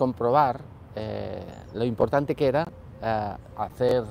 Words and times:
comprobar 0.00 0.62
eh, 0.96 1.44
lo 1.74 1.84
importante 1.84 2.34
que 2.34 2.46
era 2.46 2.66
eh, 3.02 3.34
hacer, 3.58 4.02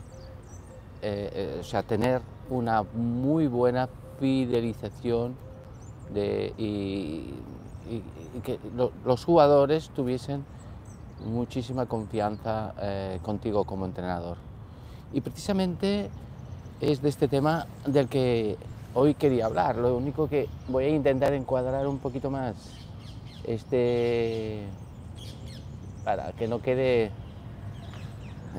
eh, 1.02 1.58
o 1.60 1.64
sea, 1.64 1.82
tener 1.82 2.22
una 2.52 2.84
muy 2.84 3.48
buena 3.48 3.90
fidelización 4.20 5.36
de, 6.14 6.54
y, 6.60 7.34
que 8.44 8.60
los 9.04 9.26
jugadores 9.26 9.90
tuviesen 9.90 10.46
muchísima 11.26 11.88
confianza 11.88 12.76
contigo 13.24 13.64
como 13.64 13.86
entrenador. 13.86 14.38
Y 15.12 15.22
precisamente 15.22 16.12
es 16.80 17.02
de 17.02 17.10
este 17.10 17.28
tema 17.28 17.66
del 17.88 18.08
que 18.08 18.58
hoy 18.94 19.16
quería 19.16 19.48
hablar. 19.48 19.78
Lo 19.78 19.98
único 19.98 20.30
que 20.30 20.48
voy 20.68 20.84
a 20.84 20.90
intentar 20.90 21.34
encuadrar 21.34 21.88
un 21.88 21.98
poquito 21.98 22.30
más 22.30 22.54
este 23.44 24.68
para 26.04 26.32
que 26.34 26.48
no 26.48 26.62
quede 26.62 27.12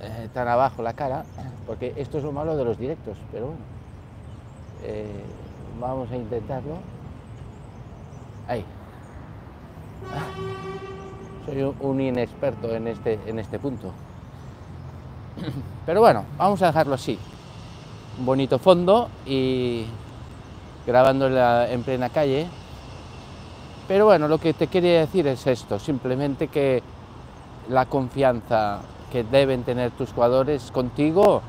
eh, 0.00 0.28
tan 0.32 0.48
abajo 0.48 0.82
la 0.82 0.92
cara, 0.92 1.24
porque 1.66 1.92
esto 1.96 2.18
es 2.18 2.24
lo 2.24 2.32
malo 2.32 2.56
de 2.56 2.64
los 2.64 2.78
directos, 2.78 3.16
pero 3.32 3.46
bueno, 3.46 3.60
eh, 4.82 5.24
vamos 5.80 6.10
a 6.10 6.16
intentarlo. 6.16 6.78
Ahí. 8.46 8.64
Soy 11.46 11.74
un 11.80 12.00
inexperto 12.00 12.74
en 12.74 12.88
este, 12.88 13.18
en 13.26 13.38
este 13.38 13.58
punto. 13.58 13.92
Pero 15.86 16.00
bueno, 16.00 16.24
vamos 16.36 16.62
a 16.62 16.66
dejarlo 16.66 16.94
así. 16.94 17.18
Un 18.18 18.26
bonito 18.26 18.58
fondo 18.58 19.08
y 19.26 19.86
grabando 20.86 21.28
en 21.66 21.82
plena 21.82 22.10
calle. 22.10 22.46
Pero 23.88 24.04
bueno, 24.06 24.28
lo 24.28 24.38
que 24.38 24.52
te 24.52 24.68
quería 24.68 25.00
decir 25.00 25.26
es 25.26 25.46
esto, 25.46 25.78
simplemente 25.78 26.48
que 26.48 26.82
la 27.70 27.86
confianza 27.86 28.80
que 29.10 29.24
deben 29.24 29.62
tener 29.62 29.92
tus 29.92 30.12
jugadores 30.12 30.70
contigo 30.70 31.42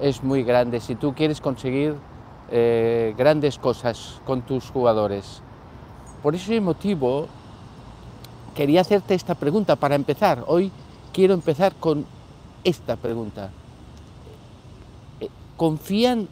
es 0.00 0.22
muy 0.22 0.42
grande. 0.42 0.80
Si 0.80 0.94
tú 0.94 1.14
quieres 1.14 1.40
conseguir 1.40 1.96
eh, 2.50 3.14
grandes 3.16 3.58
cosas 3.58 4.20
con 4.26 4.42
tus 4.42 4.70
jugadores. 4.70 5.40
Por 6.22 6.34
ese 6.34 6.60
motivo, 6.60 7.26
quería 8.54 8.82
hacerte 8.82 9.14
esta 9.14 9.34
pregunta 9.34 9.76
para 9.76 9.94
empezar. 9.94 10.44
Hoy 10.46 10.70
quiero 11.12 11.34
empezar 11.34 11.74
con 11.74 12.04
esta 12.62 12.96
pregunta. 12.96 13.50
Eh, 15.20 15.28
¿Confían 15.56 16.28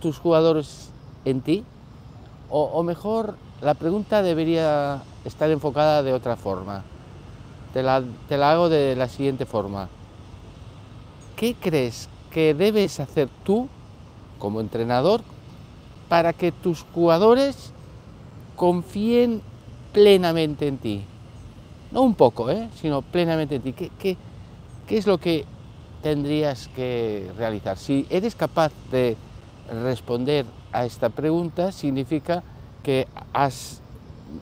tus 0.00 0.18
jugadores 0.18 0.90
en 1.24 1.40
ti? 1.40 1.64
O, 2.50 2.82
mejor, 2.82 3.36
la 3.60 3.74
pregunta 3.74 4.22
debería 4.22 5.02
estar 5.24 5.50
enfocada 5.50 6.02
de 6.02 6.12
otra 6.14 6.36
forma. 6.36 6.84
Te 7.78 7.84
la, 7.84 8.02
te 8.28 8.36
la 8.36 8.50
hago 8.50 8.68
de 8.68 8.96
la 8.96 9.08
siguiente 9.08 9.46
forma. 9.46 9.88
¿Qué 11.36 11.54
crees 11.54 12.08
que 12.28 12.52
debes 12.52 12.98
hacer 12.98 13.28
tú 13.44 13.68
como 14.40 14.60
entrenador 14.60 15.20
para 16.08 16.32
que 16.32 16.50
tus 16.50 16.84
jugadores 16.92 17.72
confíen 18.56 19.42
plenamente 19.92 20.66
en 20.66 20.78
ti? 20.78 21.04
No 21.92 22.02
un 22.02 22.16
poco, 22.16 22.50
¿eh? 22.50 22.68
sino 22.80 23.00
plenamente 23.00 23.54
en 23.54 23.62
ti. 23.62 23.72
¿Qué, 23.72 23.92
qué, 23.96 24.16
qué 24.88 24.98
es 24.98 25.06
lo 25.06 25.18
que 25.18 25.44
tendrías 26.02 26.66
que 26.74 27.30
realizar? 27.36 27.78
Si 27.78 28.08
eres 28.10 28.34
capaz 28.34 28.72
de 28.90 29.16
responder 29.84 30.46
a 30.72 30.84
esta 30.84 31.10
pregunta 31.10 31.70
significa 31.70 32.42
que 32.82 33.06
has 33.32 33.80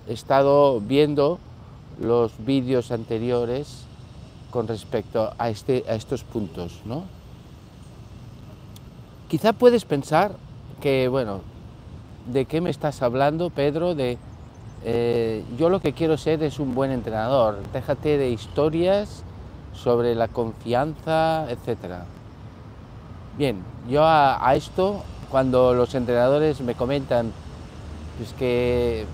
estado 0.07 0.81
viendo 0.81 1.39
los 2.01 2.33
vídeos 2.45 2.91
anteriores 2.91 3.85
con 4.51 4.69
respecto 4.69 5.33
a, 5.39 5.49
este, 5.49 5.85
a 5.89 5.95
estos 5.95 6.25
puntos. 6.25 6.81
¿no? 6.85 7.05
Quizá 9.29 9.53
puedes 9.53 9.85
pensar 9.85 10.33
que, 10.81 11.09
bueno, 11.09 11.41
¿de 12.33 12.45
qué 12.45 12.61
me 12.61 12.71
estás 12.71 13.03
hablando, 13.03 13.51
Pedro? 13.51 13.95
De, 13.95 14.19
eh, 14.85 15.45
yo 15.59 15.69
lo 15.69 15.81
que 15.81 15.93
quiero 15.93 16.17
ser 16.17 16.43
es 16.43 16.59
un 16.59 16.75
buen 16.75 16.91
entrenador, 16.91 17.59
déjate 17.73 18.19
de 18.19 18.31
historias 18.31 19.23
sobre 19.75 20.15
la 20.15 20.29
confianza, 20.29 21.47
etc. 21.51 22.05
Bien, 23.37 23.63
yo 23.89 24.03
a 24.05 24.55
esto 24.55 25.03
cuando 25.31 25.75
los 25.75 25.95
entrenadores 25.95 26.61
me 26.61 26.75
comentan 26.75 27.33
pues, 28.17 28.33
que 28.35 29.05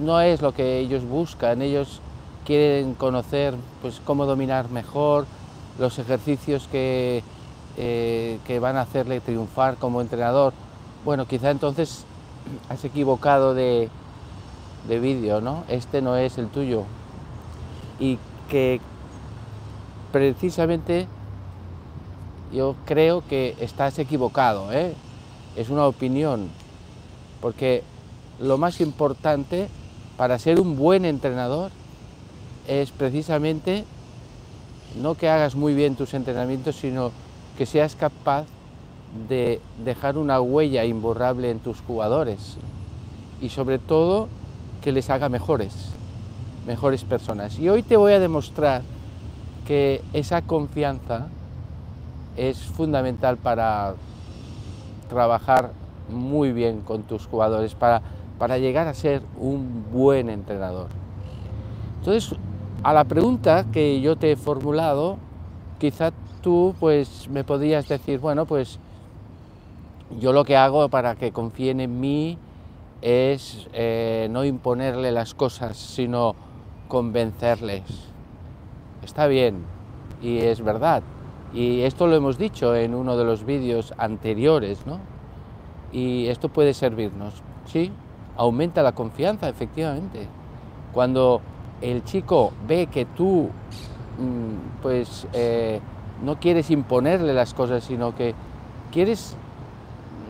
no 0.00 0.20
es 0.20 0.42
lo 0.42 0.52
que 0.52 0.78
ellos 0.78 1.04
buscan, 1.04 1.62
ellos 1.62 2.00
quieren 2.44 2.94
conocer 2.94 3.54
pues, 3.82 4.00
cómo 4.04 4.26
dominar 4.26 4.70
mejor, 4.70 5.26
los 5.78 5.98
ejercicios 5.98 6.68
que, 6.70 7.22
eh, 7.76 8.38
que 8.46 8.58
van 8.58 8.76
a 8.76 8.82
hacerle 8.82 9.20
triunfar 9.20 9.76
como 9.76 10.00
entrenador. 10.00 10.52
Bueno, 11.04 11.26
quizá 11.26 11.50
entonces 11.50 12.04
has 12.68 12.84
equivocado 12.84 13.54
de, 13.54 13.88
de 14.88 15.00
vídeo, 15.00 15.40
¿no? 15.40 15.64
Este 15.68 16.02
no 16.02 16.16
es 16.16 16.38
el 16.38 16.48
tuyo. 16.48 16.84
Y 17.98 18.18
que 18.48 18.80
precisamente 20.12 21.08
yo 22.52 22.76
creo 22.84 23.24
que 23.26 23.56
estás 23.58 23.98
equivocado, 23.98 24.72
¿eh? 24.72 24.94
es 25.56 25.70
una 25.70 25.86
opinión, 25.86 26.50
porque 27.40 27.82
lo 28.38 28.58
más 28.58 28.80
importante 28.80 29.68
para 30.16 30.38
ser 30.38 30.60
un 30.60 30.76
buen 30.76 31.04
entrenador 31.04 31.70
es 32.68 32.90
precisamente 32.90 33.84
no 35.00 35.14
que 35.16 35.28
hagas 35.28 35.54
muy 35.54 35.74
bien 35.74 35.96
tus 35.96 36.14
entrenamientos, 36.14 36.76
sino 36.76 37.10
que 37.58 37.66
seas 37.66 37.96
capaz 37.96 38.46
de 39.28 39.60
dejar 39.84 40.18
una 40.18 40.40
huella 40.40 40.84
imborrable 40.84 41.50
en 41.50 41.60
tus 41.60 41.80
jugadores 41.80 42.56
y 43.40 43.48
sobre 43.48 43.78
todo 43.78 44.28
que 44.82 44.92
les 44.92 45.10
haga 45.10 45.28
mejores, 45.28 45.74
mejores 46.66 47.04
personas. 47.04 47.58
Y 47.58 47.68
hoy 47.68 47.82
te 47.82 47.96
voy 47.96 48.12
a 48.12 48.20
demostrar 48.20 48.82
que 49.66 50.02
esa 50.12 50.42
confianza 50.42 51.28
es 52.36 52.58
fundamental 52.58 53.36
para 53.36 53.94
trabajar 55.08 55.72
muy 56.08 56.52
bien 56.52 56.80
con 56.80 57.02
tus 57.02 57.26
jugadores, 57.26 57.74
para, 57.74 58.02
para 58.38 58.58
llegar 58.58 58.88
a 58.88 58.94
ser 58.94 59.22
un 59.38 59.86
buen 59.92 60.30
entrenador. 60.30 60.88
Entonces, 61.98 62.36
a 62.82 62.92
la 62.92 63.04
pregunta 63.04 63.66
que 63.72 64.00
yo 64.00 64.16
te 64.16 64.32
he 64.32 64.36
formulado, 64.36 65.18
quizá 65.78 66.12
tú 66.42 66.74
pues 66.78 67.28
me 67.30 67.44
podrías 67.44 67.88
decir, 67.88 68.18
bueno, 68.18 68.44
pues 68.44 68.78
yo 70.20 70.32
lo 70.32 70.44
que 70.44 70.56
hago 70.56 70.88
para 70.88 71.14
que 71.14 71.32
confíen 71.32 71.80
en 71.80 72.00
mí 72.00 72.38
es 73.00 73.68
eh, 73.72 74.28
no 74.30 74.44
imponerle 74.44 75.12
las 75.12 75.34
cosas, 75.34 75.76
sino 75.76 76.34
convencerles. 76.88 77.82
Está 79.02 79.26
bien, 79.26 79.64
y 80.22 80.38
es 80.38 80.62
verdad, 80.62 81.02
y 81.52 81.82
esto 81.82 82.06
lo 82.06 82.16
hemos 82.16 82.36
dicho 82.36 82.74
en 82.74 82.94
uno 82.94 83.16
de 83.16 83.24
los 83.24 83.44
vídeos 83.44 83.94
anteriores, 83.96 84.86
¿no? 84.86 84.98
Y 85.92 86.26
esto 86.26 86.48
puede 86.48 86.74
servirnos, 86.74 87.42
¿sí? 87.66 87.92
Aumenta 88.36 88.82
la 88.82 88.92
confianza, 88.92 89.48
efectivamente. 89.48 90.28
Cuando 90.92 91.40
el 91.80 92.04
chico 92.04 92.52
ve 92.66 92.86
que 92.86 93.04
tú, 93.04 93.50
mm, 94.18 94.82
pues, 94.82 95.26
eh, 95.32 95.80
no 96.22 96.38
quieres 96.38 96.70
imponerle 96.70 97.34
las 97.34 97.54
cosas, 97.54 97.84
sino 97.84 98.14
que 98.14 98.34
quieres 98.92 99.36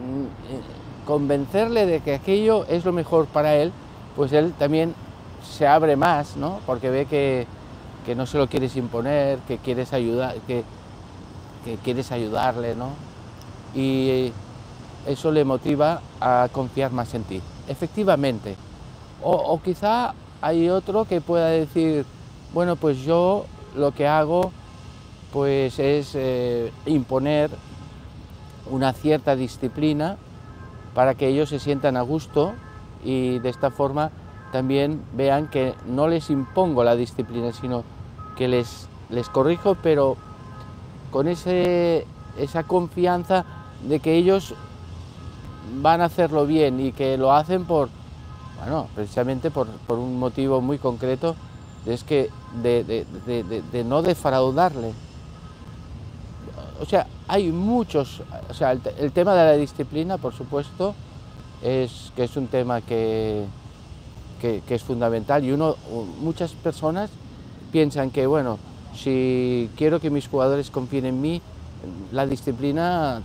mm, 0.05 0.53
eh, 0.55 0.61
convencerle 1.07 1.87
de 1.87 2.01
que 2.01 2.15
aquello 2.15 2.65
es 2.67 2.85
lo 2.85 2.93
mejor 2.93 3.27
para 3.27 3.55
él, 3.57 3.73
pues 4.17 4.33
él 4.33 4.53
también 4.59 4.95
se 5.43 5.67
abre 5.67 5.97
más, 5.97 6.37
¿no? 6.37 6.61
Porque 6.67 6.91
ve 6.91 7.07
que, 7.07 7.47
que 8.07 8.15
no 8.15 8.27
se 8.27 8.39
lo 8.39 8.49
quieres 8.49 8.77
imponer, 8.77 9.39
que 9.41 9.59
quieres 9.59 9.93
ayudar, 9.93 10.37
que 10.47 10.65
que 11.65 11.77
quieres 11.79 12.13
ayudarle, 12.13 12.77
¿no? 12.77 12.91
Y 13.75 14.33
eso 15.07 15.33
le 15.33 15.45
motiva 15.45 16.01
a 16.21 16.49
confiar 16.53 16.93
más 16.93 17.15
en 17.15 17.25
ti. 17.25 17.41
Efectivamente. 17.69 18.57
O, 19.23 19.59
quizá 19.63 20.15
hay 20.43 20.69
otro 20.69 21.07
que 21.07 21.21
pueda 21.21 21.49
decir, 21.49 22.05
bueno, 22.53 22.77
pues 22.77 22.99
yo 22.99 23.47
lo 23.75 23.93
que 23.93 24.07
hago 24.07 24.53
pues 25.33 25.79
es 25.79 26.13
eh, 26.15 26.71
imponer 26.87 27.51
una 28.71 28.93
cierta 28.93 29.35
disciplina 29.35 30.17
para 30.95 31.15
que 31.15 31.29
ellos 31.29 31.49
se 31.49 31.59
sientan 31.59 31.97
a 31.97 32.03
gusto 32.03 32.53
y 33.03 33.39
de 33.41 33.49
esta 33.49 33.71
forma 33.71 34.11
también 34.53 35.03
vean 35.15 35.49
que 35.49 35.75
no 35.87 36.07
les 36.07 36.31
impongo 36.31 36.85
la 36.85 36.95
disciplina, 36.95 37.53
sino 37.53 37.83
que 38.37 38.47
les, 38.47 38.89
les 39.11 39.29
corrijo, 39.29 39.77
pero 39.83 40.17
con 41.11 41.27
ese, 41.27 42.07
esa 42.39 42.63
confianza 42.63 43.45
de 43.89 43.99
que 44.01 44.15
ellos 44.15 44.55
van 45.81 46.01
a 46.01 46.07
hacerlo 46.07 46.47
bien 46.47 46.81
y 46.81 46.93
que 46.93 47.17
lo 47.17 47.33
hacen 47.33 47.65
por, 47.65 47.89
bueno, 48.59 48.89
precisamente 48.95 49.51
por, 49.51 49.69
un 49.89 50.19
motivo 50.19 50.61
muy 50.61 50.79
concreto 50.79 51.37
es 51.87 52.05
que 52.05 52.31
de, 52.63 53.85
no 53.87 54.03
defraudarle. 54.03 54.93
O 56.81 56.87
sea, 56.87 57.07
hay 57.29 57.51
muchos, 57.53 58.23
o 58.51 58.55
sea, 58.55 58.73
el, 58.73 59.13
tema 59.13 59.35
de 59.35 59.45
la 59.45 59.57
disciplina, 59.57 60.19
por 60.19 60.35
supuesto, 60.35 60.95
es 61.63 62.13
que 62.17 62.25
es 62.25 62.37
un 62.37 62.49
tema 62.49 62.81
que, 62.81 63.45
que, 64.41 64.63
es 64.69 64.83
fundamental 64.83 65.45
y 65.45 65.53
uno, 65.53 65.77
muchas 66.21 66.53
personas 66.53 67.11
piensan 67.71 68.11
que, 68.11 68.27
bueno, 68.27 68.59
si 68.95 69.71
quiero 69.77 70.01
que 70.01 70.11
mis 70.11 70.29
jugadores 70.29 70.71
confíen 70.71 71.07
en 71.07 71.21
mí, 71.21 71.43
la 72.13 72.27
disciplina 72.27 73.23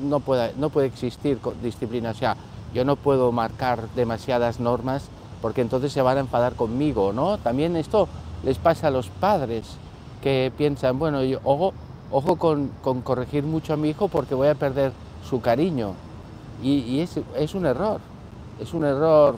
no 0.00 0.20
puede, 0.20 0.52
no 0.56 0.70
puede 0.70 0.86
existir 0.86 1.38
disciplina, 1.62 2.10
o 2.10 2.14
sea, 2.14 2.36
yo 2.74 2.84
no 2.84 2.96
puedo 2.96 3.32
marcar 3.32 3.88
demasiadas 3.94 4.60
normas 4.60 5.08
porque 5.40 5.60
entonces 5.60 5.92
se 5.92 6.02
van 6.02 6.16
a 6.16 6.20
enfadar 6.20 6.54
conmigo, 6.54 7.12
¿no? 7.12 7.38
También 7.38 7.76
esto 7.76 8.08
les 8.44 8.58
pasa 8.58 8.88
a 8.88 8.90
los 8.90 9.08
padres 9.08 9.76
que 10.22 10.52
piensan, 10.56 10.98
bueno, 10.98 11.20
ojo, 11.44 11.72
ojo 12.10 12.36
con, 12.36 12.70
corregir 13.02 13.44
mucho 13.44 13.74
a 13.74 13.76
mi 13.76 13.90
hijo 13.90 14.08
porque 14.08 14.34
voy 14.34 14.48
a 14.48 14.54
perder 14.54 14.92
su 15.28 15.40
cariño. 15.40 15.94
Y, 16.62 16.98
es, 17.00 17.54
un 17.54 17.66
error, 17.66 18.00
es 18.60 18.74
un 18.74 18.84
error 18.84 19.36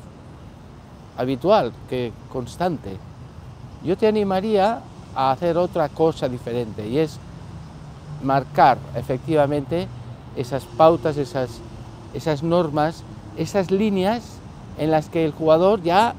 habitual, 1.18 1.72
que 1.88 2.12
constante. 2.32 2.96
Yo 3.84 3.96
te 3.96 4.06
animaría 4.06 4.80
a 5.14 5.30
hacer 5.30 5.58
otra 5.58 5.90
cosa 5.90 6.30
diferente 6.30 6.88
y 6.88 6.98
es 6.98 7.18
marcar 8.22 8.78
efectivamente 8.94 9.86
esas 10.36 10.64
pautas, 10.64 11.16
esas, 11.16 11.60
esas 12.14 12.42
normas, 12.42 13.02
esas 13.36 13.70
líneas 13.70 14.38
en 14.78 14.90
las 14.90 15.08
que 15.08 15.24
el 15.24 15.32
jugador 15.32 15.82
ya 15.82 16.14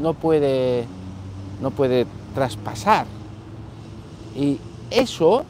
no 0.00 0.14
puede, 0.14 0.86
no 1.60 1.70
puede 1.70 2.06
traspasar. 2.34 3.06
Y 4.34 4.58
eso 4.90 5.44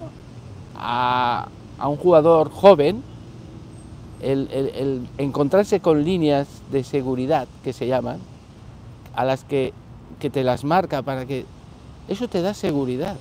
a, 0.77 1.49
un 1.79 1.97
jugador 1.97 2.51
joven, 2.51 3.03
el, 4.21 5.09
encontrarse 5.19 5.81
con 5.81 6.05
líneas 6.05 6.49
de 6.71 6.85
seguridad 6.85 7.49
que 7.65 7.73
se 7.73 7.87
llaman, 7.87 8.19
a 9.15 9.25
las 9.25 9.45
que, 9.45 9.73
que 10.21 10.31
te 10.31 10.45
las 10.45 10.65
marca 10.65 11.03
para 11.03 11.27
que 11.27 11.45
eso 12.09 12.29
te 12.29 12.41
da 12.41 12.55
seguridad. 12.55 13.17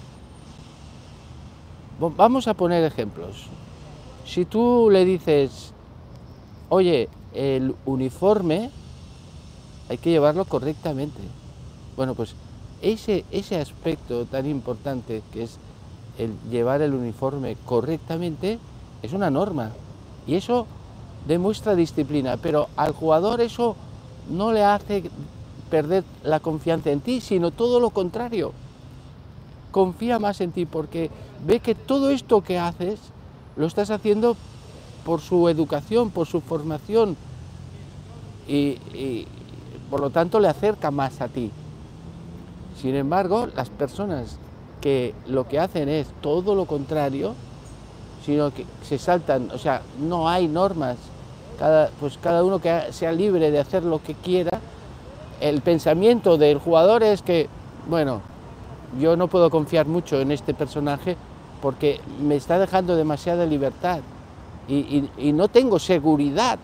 Vamos 2.00 2.47
a 2.47 2.53
poner 2.56 2.83
ejemplos. 2.83 3.47
Si 4.33 4.45
tú 4.45 4.88
le 4.89 5.04
dices, 5.04 5.74
oye, 6.69 7.10
el 7.33 7.75
uniforme 7.86 8.69
hay 9.89 9.98
que 9.98 10.10
llevarlo 10.10 10.45
correctamente. 10.45 11.19
Bueno, 11.98 12.16
pues 12.16 12.36
ese, 12.81 13.25
ese 13.30 13.57
aspecto 13.57 14.25
tan 14.25 14.45
importante 14.45 15.22
que 15.33 15.44
es 15.44 15.57
el 16.18 16.33
llevar 16.50 16.81
el 16.81 16.94
uniforme 16.94 17.57
correctamente 17.66 18.57
es 19.04 19.12
una 19.12 19.30
norma 19.30 19.72
y 20.25 20.36
eso 20.36 20.66
demuestra 21.28 21.75
disciplina, 21.75 22.38
pero 22.38 22.69
al 22.78 22.94
jugador 22.94 23.42
eso 23.42 23.75
no 24.30 24.54
le 24.54 24.63
hace 24.63 25.12
perder 25.69 26.06
la 26.24 26.39
confianza 26.39 26.89
en 26.89 27.01
ti, 27.01 27.19
sino 27.19 27.51
todo 27.51 27.81
lo 27.81 27.89
contrario. 27.89 28.54
Confía 29.72 30.19
más 30.19 30.39
en 30.39 30.54
ti 30.54 30.66
porque 30.66 31.12
ve 31.45 31.60
que 31.60 31.75
todo 31.75 32.12
esto 32.12 32.42
que 32.42 32.57
haces 32.57 33.11
lo 33.56 33.65
estás 33.65 33.89
haciendo 33.89 34.36
por 35.06 35.21
su 35.21 35.50
educación, 35.50 36.09
por 36.12 36.27
su 36.27 36.42
formación 36.42 37.18
y, 38.48 39.25
por 39.89 40.00
lo 40.00 40.09
tanto 40.09 40.39
le 40.39 40.48
acerca 40.48 40.92
más 40.92 41.21
a 41.21 41.27
ti. 41.27 41.51
Sin 42.81 42.95
embargo, 42.95 43.48
las 43.56 43.69
personas 43.69 44.38
que 44.80 45.13
lo 45.27 45.48
que 45.48 45.59
hacen 45.59 45.89
es 45.89 46.07
todo 46.21 46.56
lo 46.56 46.65
contrario, 46.65 47.36
sino 48.25 48.53
que 48.53 48.65
se 48.83 48.98
saltan, 48.98 49.50
o 49.51 49.57
sea, 49.57 49.81
no 50.00 50.30
hay 50.30 50.47
normas, 50.47 50.97
cada, 51.59 51.89
pues 52.00 52.18
cada 52.18 52.44
uno 52.44 52.59
que 52.59 52.92
sea 52.92 53.12
libre 53.12 53.51
de 53.51 53.59
hacer 53.59 53.83
lo 53.83 54.01
que 54.01 54.15
quiera, 54.15 54.59
el 55.39 55.62
pensamiento 55.62 56.38
del 56.38 56.59
jugador 56.59 57.04
es 57.04 57.21
que, 57.21 57.50
bueno, 57.89 58.21
yo 59.00 59.15
no 59.15 59.27
puedo 59.27 59.50
confiar 59.50 59.88
mucho 59.88 60.19
en 60.19 60.31
este 60.31 60.54
personaje 60.54 61.18
porque 61.62 62.02
me 62.19 62.36
está 62.36 62.60
dejando 62.60 62.96
demasiada 62.96 63.46
libertad 63.46 64.00
y, 64.68 65.34
no 65.34 65.48
tengo 65.48 65.80
seguridad, 65.80 66.58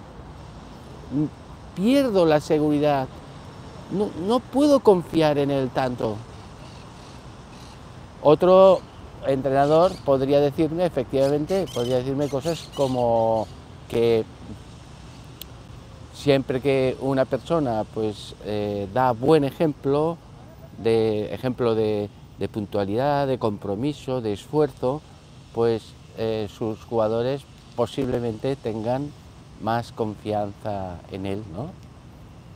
pierdo 1.76 2.26
la 2.26 2.40
seguridad, 2.40 3.08
no, 3.92 4.40
puedo 4.40 4.80
confiar 4.80 5.38
en 5.38 5.52
él 5.52 5.70
tanto. 5.70 6.16
Otro 8.22 8.82
entrenador 9.26 9.92
podría 10.06 10.40
decirme, 10.40 10.86
efectivamente, 10.86 11.66
podría 11.74 11.98
decirme 11.98 12.30
cosas 12.30 12.70
como 12.76 13.48
que 13.90 14.26
siempre 16.14 16.62
que 16.62 16.98
una 17.00 17.26
persona 17.26 17.86
pues 17.94 18.36
eh, 18.46 18.88
da 18.94 19.12
buen 19.12 19.44
ejemplo, 19.44 20.18
de 20.78 21.34
ejemplo 21.34 21.76
de, 21.76 22.10
puntualidad, 22.48 23.25
de 23.25 23.39
compromiso, 23.39 24.22
de 24.22 24.34
esfuerzo, 24.34 25.01
pues 25.54 25.94
eh, 26.18 26.48
sus 26.56 26.84
jugadores 26.84 27.42
posiblemente 27.75 28.56
tengan 28.56 29.12
más 29.62 29.92
confianza 29.92 31.00
en 31.12 31.25
él, 31.25 31.44
¿no? 31.51 31.72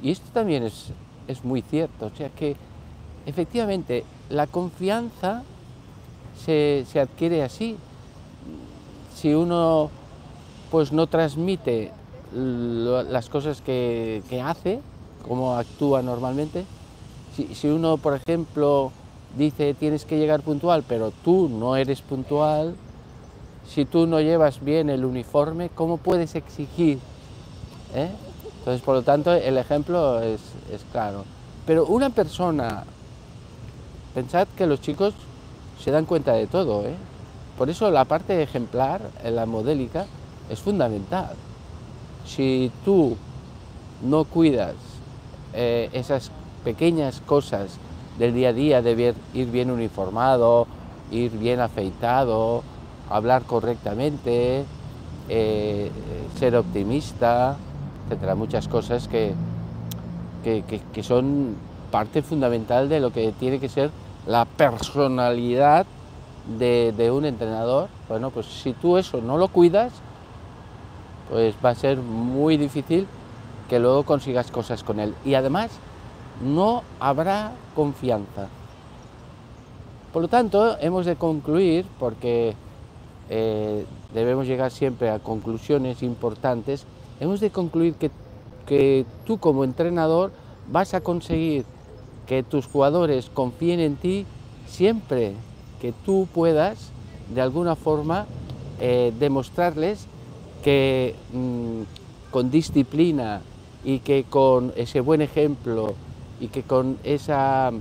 Y 0.04 0.12
esto 0.12 0.28
también 0.34 0.64
es, 0.64 0.92
es 1.28 1.44
muy 1.44 1.62
cierto, 1.62 2.08
o 2.08 2.12
sea 2.16 2.30
que 2.30 2.56
efectivamente 3.26 4.04
la 4.30 4.48
confianza 4.48 5.44
se, 6.46 6.86
adquiere 7.00 7.44
así. 7.44 7.78
Si 9.16 9.34
uno 9.34 9.90
pues 10.72 10.92
no 10.92 11.08
transmite 11.08 11.92
las 12.34 13.30
cosas 13.30 13.62
que, 13.62 14.24
hace, 14.44 14.80
como 15.28 15.56
actúa 15.56 16.02
normalmente, 16.02 16.66
si, 17.36 17.54
si, 17.56 17.68
uno, 17.68 17.98
por 17.98 18.16
ejemplo, 18.16 18.92
dice 19.38 19.74
tienes 19.74 20.06
que 20.06 20.18
llegar 20.18 20.42
puntual, 20.42 20.84
pero 20.88 21.12
tú 21.24 21.50
no 21.50 21.76
eres 21.76 22.02
puntual, 22.02 22.76
si 23.68 23.86
tú 23.86 24.08
no 24.08 24.20
llevas 24.20 24.64
bien 24.64 24.90
el 24.90 25.06
uniforme, 25.06 25.70
¿cómo 25.70 25.98
puedes 25.98 26.36
exigir? 26.36 27.00
¿Eh? 27.94 28.10
Entonces, 28.60 28.82
por 28.82 28.96
lo 28.96 29.02
tanto, 29.02 29.34
el 29.34 29.58
ejemplo 29.58 30.22
es, 30.22 30.42
claro. 30.92 31.24
Pero 31.66 31.86
una 31.86 32.10
persona, 32.10 32.84
pensad 34.14 34.48
que 34.58 34.68
los 34.68 34.82
chicos 34.82 35.14
se 35.82 35.92
dan 35.92 36.06
cuenta 36.06 36.34
de 36.34 36.48
todo, 36.48 36.86
¿eh? 36.86 36.96
Por 37.58 37.70
eso 37.70 37.90
la 37.92 38.06
parte 38.06 38.42
ejemplar, 38.42 39.02
la 39.24 39.46
modélica, 39.46 40.06
es 40.50 40.60
fundamental. 40.60 41.32
Si 42.26 42.72
tú 42.84 43.18
no 44.04 44.26
cuidas 44.26 44.76
eh, 45.54 45.90
esas 45.94 46.32
pequeñas 46.64 47.22
cosas 47.26 47.78
del 48.22 48.36
día 48.36 48.50
a 48.50 48.54
día, 48.54 48.82
de 48.84 49.16
ir 49.34 49.50
bien 49.50 49.72
uniformado, 49.72 50.68
ir 51.10 51.32
bien 51.32 51.60
afeitado, 51.60 52.62
hablar 53.10 53.46
correctamente, 53.46 54.64
eh, 55.28 55.92
ser 56.38 56.56
optimista, 56.56 57.58
etcétera, 58.06 58.36
muchas 58.36 58.68
cosas 58.68 59.08
que, 59.08 59.34
que, 60.44 61.04
son 61.04 61.56
parte 61.90 62.22
fundamental 62.22 62.90
de 62.90 63.00
lo 63.00 63.12
que 63.12 63.32
tiene 63.40 63.60
que 63.60 63.70
ser 63.70 63.90
la 64.28 64.46
personalidad 64.46 65.88
de, 66.60 67.12
un 67.12 67.26
entrenador. 67.26 67.90
Bueno, 68.08 68.30
pues 68.30 68.46
si 68.46 68.74
tú 68.74 68.98
eso 68.98 69.20
no 69.20 69.40
lo 69.40 69.48
cuidas, 69.48 69.94
pues 71.28 71.56
va 71.66 71.72
a 71.72 71.76
ser 71.76 71.98
muy 71.98 72.58
difícil 72.58 73.08
que 73.68 73.80
luego 73.80 74.04
consigas 74.04 74.52
cosas 74.52 74.84
con 74.84 75.00
él. 75.00 75.16
Y 75.26 75.34
además, 75.34 75.72
no 76.42 76.84
habrá 77.00 77.52
confianza. 77.76 78.48
Por 80.14 80.24
lo 80.24 80.28
tanto, 80.28 80.78
hemos 80.80 81.06
de 81.06 81.16
concluir, 81.16 81.86
porque 82.00 82.56
eh, 83.30 83.86
debemos 84.14 84.46
llegar 84.46 84.72
siempre 84.72 85.10
a 85.10 85.20
conclusiones 85.20 86.04
importantes, 86.04 86.86
hemos 87.20 87.40
de 87.40 87.50
concluir 87.50 87.94
que, 87.96 88.12
que 88.66 89.06
tú 89.26 89.38
como 89.38 89.64
entrenador 89.64 90.32
vas 90.70 90.94
a 90.94 91.02
conseguir 91.02 91.66
que 92.28 92.44
tus 92.44 92.66
jugadores 92.66 93.30
confíen 93.34 93.80
en 93.80 93.96
ti 93.96 94.26
siempre 94.68 95.34
que 95.82 95.94
tú 96.06 96.28
puedas 96.34 96.92
de 97.34 97.42
alguna 97.42 97.76
forma 97.76 98.26
eh, 98.80 99.14
demostrarles 99.20 100.08
que 100.64 101.16
mm, 101.34 101.82
con 102.32 102.52
disciplina 102.52 103.42
y 103.84 104.00
que 104.00 104.24
con 104.24 104.74
ese 104.76 105.02
buen 105.02 105.22
ejemplo 105.22 105.96
y 106.42 106.48
que 106.48 106.64
con 106.64 106.98
esa 107.04 107.72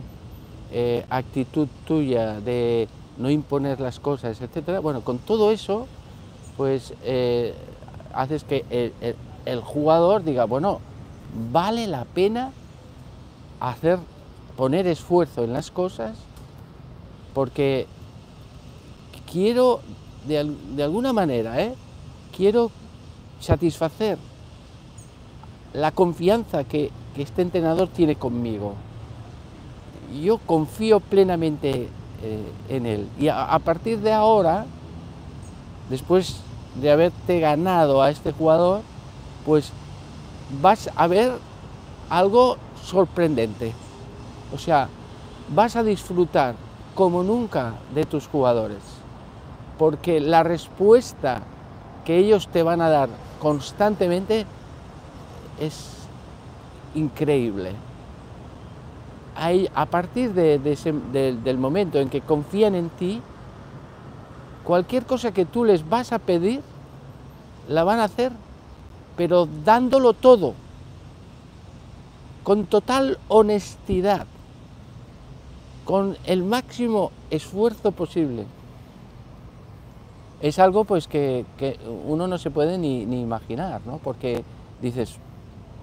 eh, 0.70 1.04
actitud 1.10 1.66
tuya 1.86 2.40
de 2.40 2.88
no 3.18 3.30
imponer 3.30 3.80
las 3.80 3.98
cosas, 3.98 4.40
etcétera. 4.40 4.78
Bueno, 4.80 5.00
con 5.00 5.18
todo 5.18 5.50
eso, 5.50 5.88
pues 6.56 6.94
eh, 7.02 7.54
haces 8.12 8.44
que 8.44 8.92
el, 9.46 9.60
jugador 9.62 10.22
diga, 10.22 10.44
bueno, 10.44 10.80
vale 11.50 11.86
la 11.86 12.04
pena 12.04 12.52
hacer 13.58 13.98
poner 14.56 14.86
esfuerzo 14.86 15.42
en 15.42 15.54
las 15.54 15.70
cosas 15.70 16.18
porque 17.34 17.86
quiero, 19.30 19.80
de, 20.26 20.82
alguna 20.82 21.12
manera, 21.12 21.62
¿eh? 21.62 21.74
quiero 22.36 22.70
satisfacer 23.40 24.18
la 25.72 25.92
confianza 25.92 26.64
que, 26.64 26.90
este 27.16 27.42
entrenador 27.42 27.88
tiene 27.88 28.16
conmigo. 28.16 28.74
Yo 30.22 30.38
confío 30.38 31.00
plenamente 31.00 31.88
eh, 32.22 32.52
en 32.68 32.86
él. 32.86 33.08
Y 33.18 33.28
a, 33.28 33.58
partir 33.60 34.00
de 34.00 34.12
ahora, 34.12 34.66
después 35.88 36.40
de 36.74 36.90
haberte 36.90 37.40
ganado 37.40 38.02
a 38.02 38.10
este 38.10 38.32
jugador, 38.32 38.82
pues 39.46 39.72
vas 40.60 40.90
a 40.96 41.06
ver 41.06 41.32
algo 42.08 42.56
sorprendente. 42.82 43.72
O 44.54 44.58
sea, 44.58 44.88
vas 45.54 45.76
a 45.76 45.82
disfrutar 45.82 46.54
como 46.94 47.22
nunca 47.22 47.74
de 47.94 48.04
tus 48.04 48.26
jugadores, 48.26 48.82
porque 49.78 50.20
la 50.20 50.42
respuesta 50.42 51.42
que 52.04 52.18
ellos 52.18 52.48
te 52.48 52.62
van 52.62 52.80
a 52.80 52.90
dar 52.90 53.08
constantemente 53.40 54.44
es 55.60 55.99
increíble. 56.94 57.72
a 59.74 59.86
partir 59.86 60.32
del 60.32 61.58
momento 61.58 61.98
en 61.98 62.10
que 62.10 62.20
confían 62.20 62.74
en 62.74 62.90
ti, 62.90 63.22
cualquier 64.64 65.06
cosa 65.06 65.32
que 65.32 65.46
tú 65.46 65.64
les 65.64 65.88
vas 65.88 66.12
a 66.12 66.18
pedir, 66.18 66.60
la 67.68 67.84
van 67.84 68.00
a 68.00 68.04
hacer, 68.04 68.32
pero 69.16 69.48
dándolo 69.64 70.12
todo, 70.12 70.54
con 72.42 72.66
total 72.66 73.18
honestidad, 73.28 74.26
con 75.84 76.16
el 76.24 76.42
máximo 76.42 77.12
esfuerzo 77.30 77.92
posible. 77.92 78.44
Es 80.40 80.58
algo 80.58 80.84
pues 80.84 81.06
que, 81.06 81.44
uno 82.06 82.26
no 82.26 82.38
se 82.38 82.50
puede 82.50 82.78
ni, 82.78 83.04
ni 83.06 83.20
imaginar, 83.20 83.82
¿no? 83.84 83.98
Porque 83.98 84.42
dices, 84.80 85.18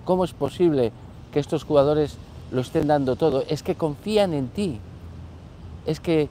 ¿cómo 0.08 0.24
es 0.24 0.32
posible 0.32 0.94
que 1.34 1.40
estos 1.40 1.66
jugadores 1.66 2.18
lo 2.50 2.62
estén 2.62 2.88
dando 2.88 3.18
todo? 3.18 3.44
Es 3.50 3.62
que 3.62 3.76
confían 3.76 4.34
en 4.34 4.48
ti. 4.48 4.80
Es 5.86 6.00
que 6.00 6.30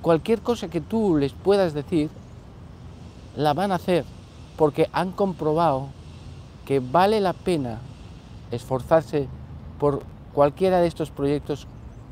cualquier 0.00 0.40
cosa 0.40 0.68
que 0.68 0.80
tú 0.80 1.18
les 1.18 1.34
puedas 1.34 1.74
decir, 1.74 2.08
la 3.36 3.52
van 3.52 3.70
a 3.70 3.74
hacer, 3.74 4.06
porque 4.56 4.88
han 4.94 5.12
comprobado 5.12 5.88
que 6.64 6.80
vale 6.80 7.20
la 7.20 7.34
pena 7.34 7.80
esforzarse 8.50 9.28
por 9.78 10.02
cualquiera 10.32 10.80
de 10.80 10.88
estos 10.88 11.10
proyectos 11.10 11.66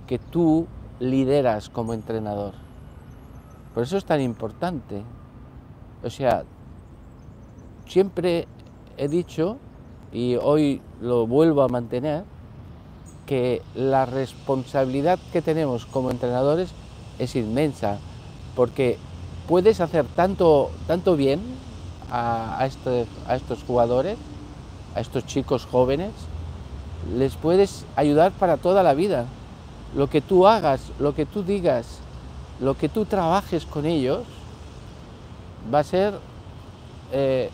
que 0.06 0.18
tú 0.18 0.66
lideras 1.00 1.70
como 1.70 1.94
entrenador. 1.94 2.52
Por 3.72 3.84
eso 3.84 3.96
es 3.96 4.04
tan 4.04 4.20
importante. 4.20 5.02
O 6.04 6.10
sea, 6.10 6.44
siempre 7.86 8.46
he 8.98 9.08
dicho, 9.08 9.56
y 10.16 10.36
hoy 10.36 10.80
lo 11.02 11.26
vuelvo 11.26 11.60
a 11.60 11.68
mantener, 11.68 12.24
que 13.26 13.60
la 13.74 14.06
responsabilidad 14.06 15.18
que 15.30 15.42
tenemos 15.42 15.84
como 15.84 16.10
entrenadores 16.10 16.70
es 17.18 17.36
inmensa, 17.36 17.98
porque 18.54 18.96
puedes 19.46 19.82
hacer 19.82 20.06
tanto, 20.06 20.70
tanto 20.86 21.16
bien 21.16 21.40
a, 22.10 22.64
este, 22.64 23.04
a 23.26 23.36
estos 23.36 23.62
jugadores, 23.62 24.16
a 24.94 25.00
estos 25.00 25.26
chicos 25.26 25.66
jóvenes, 25.66 26.12
les 27.14 27.34
puedes 27.34 27.84
ayudar 27.94 28.32
para 28.32 28.56
toda 28.56 28.82
la 28.82 28.94
vida. 28.94 29.26
Lo 29.94 30.08
que 30.08 30.22
tú 30.22 30.46
hagas, 30.46 30.80
lo 30.98 31.14
que 31.14 31.26
tú 31.26 31.42
digas, 31.42 31.98
lo 32.58 32.74
que 32.74 32.88
tú 32.88 33.04
trabajes 33.04 33.66
con 33.66 33.84
ellos, 33.84 34.22
va 35.72 35.80
a 35.80 35.84
ser, 35.84 36.14
eh, 37.12 37.50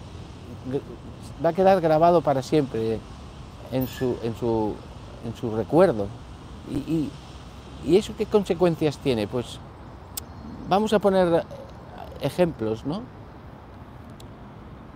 va 1.45 1.51
a 1.51 1.53
quedar 1.53 1.81
grabado 1.81 2.21
para 2.21 2.43
siempre 2.43 2.99
en 3.73 3.87
su, 3.87 4.17
en 4.23 4.35
su, 4.37 4.75
en 5.27 5.35
su 5.35 5.55
recuerdo. 5.55 6.07
Y, 6.71 7.11
y, 7.85 7.97
eso 7.97 8.15
qué 8.17 8.27
consecuencias 8.27 8.99
tiene? 8.99 9.27
Pues 9.27 9.59
vamos 10.69 10.93
a 10.93 11.01
poner 11.01 11.45
ejemplos, 12.21 12.87
¿no? 12.87 13.03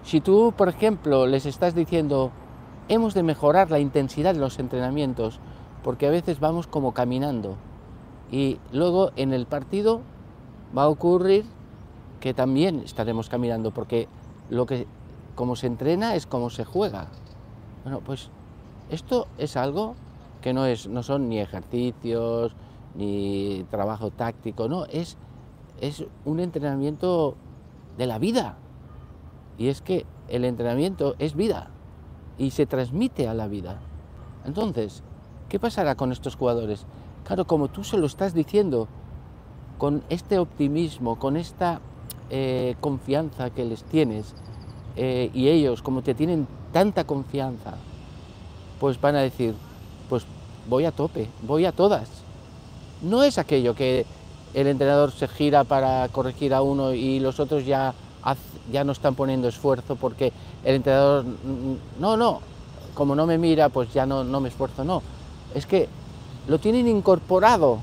Si 0.05 0.21
tú, 0.21 0.55
por 0.57 0.69
ejemplo, 0.69 1.27
les 1.27 1.47
estás 1.47 1.75
diciendo, 1.75 2.31
hemos 2.89 3.13
de 3.15 3.25
mejorar 3.25 3.73
la 3.73 3.81
intensidad 3.81 4.35
de 4.35 4.41
los 4.41 4.61
entrenamientos, 4.61 5.41
porque 5.83 6.07
a 6.07 6.11
veces 6.11 6.39
vamos 6.39 6.69
como 6.69 6.93
caminando 6.93 7.57
y 8.31 8.59
luego 8.73 9.11
en 9.17 9.33
el 9.33 9.47
partido 9.47 10.01
va 10.77 10.85
a 10.85 10.89
ocurrir 10.89 11.45
que 12.21 12.35
también 12.35 12.81
estaremos 12.85 13.29
caminando, 13.29 13.71
porque 13.71 14.09
lo 14.51 14.67
que 14.67 14.87
como 15.37 15.55
se 15.55 15.69
entrena 15.69 16.17
es 16.17 16.27
como 16.27 16.51
se 16.51 16.65
juega. 16.65 17.07
Bueno, 17.85 18.01
pues 18.01 18.31
esto 18.91 19.29
es 19.39 19.57
algo 19.57 19.95
que 20.41 20.53
no 20.53 20.67
es 20.67 20.89
no 20.89 21.05
son 21.05 21.29
ni 21.29 21.39
ejercicios 21.39 22.57
ni 22.97 23.65
trabajo 23.71 24.11
táctico, 24.11 24.69
no, 24.69 24.87
es 24.87 25.17
es 25.81 26.05
un 26.25 26.41
entrenamiento 26.41 27.37
de 27.97 28.07
la 28.07 28.19
vida. 28.19 28.57
Y 29.59 29.69
es 29.69 29.81
que 29.83 30.07
el 30.29 30.45
entrenamiento 30.45 31.15
es 31.19 31.35
vida 31.35 31.71
y 32.39 32.51
se 32.51 32.67
transmite 32.67 33.29
a 33.29 33.35
la 33.35 33.47
vida. 33.47 33.79
Entonces, 34.45 35.03
¿qué 35.49 35.59
pasará 35.59 35.95
con 35.95 36.13
estos 36.13 36.37
jugadores? 36.37 36.87
Claro, 37.25 37.47
como 37.47 37.69
tú 37.69 37.85
se 37.85 37.99
lo 37.99 38.07
estás 38.07 38.35
diciendo, 38.35 38.89
con 39.79 40.03
este 40.09 40.39
optimismo, 40.39 41.19
con 41.19 41.37
esta 41.37 41.81
eh, 42.31 42.77
confianza 42.81 43.51
que 43.51 43.65
les 43.65 43.85
tienes, 43.85 44.35
eh, 44.97 45.31
y 45.35 45.49
ellos, 45.49 45.83
como 45.83 46.03
te 46.03 46.15
tienen 46.15 46.47
tanta 46.73 47.05
confianza, 47.05 47.75
pues 48.81 49.01
van 49.01 49.17
a 49.17 49.21
decir, 49.21 49.55
pues 50.09 50.25
voy 50.69 50.85
a 50.85 50.93
tope, 50.93 51.29
voy 51.43 51.65
a 51.65 51.73
todas. 51.73 52.09
No 53.03 53.23
es 53.23 53.39
aquello 53.39 53.75
que 53.75 54.07
el 54.55 54.67
entrenador 54.67 55.13
se 55.13 55.29
gira 55.29 55.65
para 55.65 56.09
corregir 56.09 56.55
a 56.55 56.63
uno 56.63 56.93
y 56.93 57.21
los 57.21 57.41
otros 57.41 57.67
ya, 57.67 57.95
ya 58.73 58.85
no 58.85 58.93
están 58.93 59.15
poniendo 59.15 59.49
esfuerzo 59.49 59.97
porque 59.97 60.33
el 60.65 60.77
entrenador, 60.77 61.25
no, 62.01 62.17
no, 62.17 62.41
como 62.95 63.15
no 63.15 63.27
me 63.27 63.37
mira, 63.39 63.69
pues 63.69 63.93
ya 63.93 64.07
no, 64.07 64.25
no 64.25 64.41
me 64.41 64.49
esfuerzo, 64.49 64.83
no. 64.85 65.03
Es 65.55 65.67
que 65.67 65.89
lo 66.49 66.59
tienen 66.59 66.89
incorporado 66.89 67.81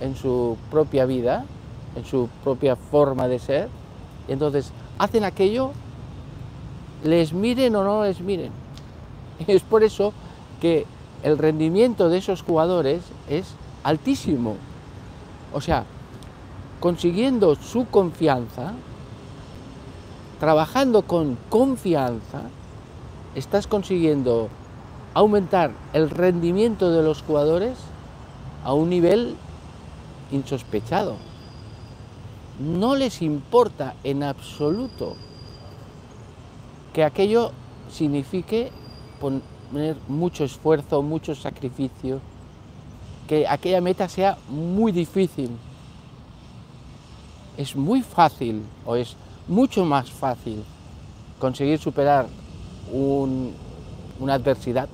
en 0.00 0.16
su 0.16 0.56
propia 0.70 1.06
vida, 1.06 1.44
en 1.96 2.04
su 2.04 2.28
propia 2.44 2.76
forma 2.76 3.28
de 3.28 3.38
ser, 3.38 3.68
y 4.28 4.32
entonces 4.32 4.70
hacen 4.98 5.24
aquello, 5.24 5.72
les 7.04 7.32
miren 7.32 7.76
o 7.76 7.84
no 7.84 8.04
les 8.04 8.20
miren. 8.20 8.52
Es 9.46 9.62
por 9.62 9.82
eso 9.82 10.12
que 10.60 10.86
el 11.22 11.38
rendimiento 11.38 12.08
de 12.08 12.18
esos 12.18 12.42
jugadores 12.42 13.02
es 13.28 13.46
altísimo. 13.82 14.56
O 15.52 15.60
sea, 15.60 15.84
consiguiendo 16.80 17.54
su 17.56 17.86
confianza, 17.86 18.72
trabajando 20.40 21.02
con 21.02 21.38
confianza, 21.48 22.42
estás 23.34 23.66
consiguiendo 23.66 24.48
aumentar 25.14 25.72
el 25.92 26.10
rendimiento 26.10 26.90
de 26.90 27.02
los 27.02 27.22
jugadores 27.22 27.78
a 28.64 28.72
un 28.72 28.90
nivel 28.90 29.36
insospechado. 30.30 31.16
No 32.58 32.96
les 32.96 33.22
importa 33.22 33.94
en 34.04 34.22
absoluto 34.22 35.16
que 36.92 37.04
aquello 37.04 37.52
signifique 37.90 38.70
poner 39.20 39.96
mucho 40.08 40.44
esfuerzo, 40.44 41.02
mucho 41.02 41.34
sacrificio, 41.34 42.20
que 43.26 43.46
aquella 43.46 43.80
meta 43.80 44.08
sea 44.08 44.36
muy 44.48 44.92
difícil. 44.92 45.50
Es 47.56 47.76
muy 47.76 48.02
fácil 48.02 48.62
o 48.84 48.96
es 48.96 49.16
mucho 49.48 49.84
más 49.84 50.10
fácil 50.10 50.64
conseguir 51.38 51.78
superar 51.78 52.26
una 52.92 54.34
adversidad, 54.34 54.88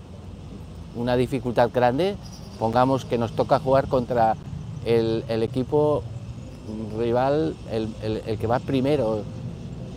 una 0.94 1.16
dificultad 1.16 1.70
grande, 1.72 2.16
pongamos 2.58 3.04
que 3.04 3.18
nos 3.18 3.32
toca 3.32 3.58
jugar 3.58 3.88
contra 3.88 4.36
el, 4.84 5.24
equipo 5.42 6.02
rival, 6.98 7.54
el, 7.70 8.38
que 8.38 8.46
va 8.46 8.58
primero, 8.58 9.22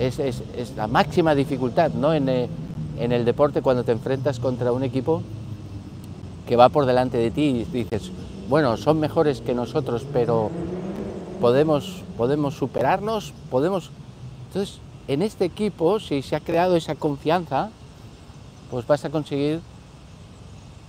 es, 0.08 0.44
la 0.76 0.88
máxima 0.88 1.36
dificultad 1.36 1.92
¿no? 1.92 2.14
en, 2.14 2.28
en 2.30 3.12
el 3.12 3.26
deporte 3.26 3.62
cuando 3.62 3.84
te 3.84 3.92
enfrentas 3.92 4.40
contra 4.40 4.72
un 4.72 4.84
equipo 4.84 5.22
que 6.48 6.56
va 6.56 6.70
por 6.70 6.86
delante 6.86 7.18
de 7.18 7.32
ti 7.32 7.42
y 7.42 7.64
dices, 7.66 8.12
bueno, 8.50 8.78
son 8.78 9.00
mejores 9.00 9.42
que 9.42 9.54
nosotros, 9.54 10.06
pero 10.12 10.50
podemos, 11.40 12.04
podemos 12.18 12.56
superarnos, 12.56 13.34
podemos 13.50 13.92
entonces, 14.52 14.80
en 15.08 15.22
este 15.22 15.46
equipo, 15.46 16.02
si 16.02 16.22
se 16.22 16.36
ha 16.36 16.42
creado 16.42 16.76
esa 16.76 16.96
confianza, 16.96 17.70
pues 18.70 18.86
vas 18.86 19.06
a 19.06 19.10
conseguir 19.10 19.62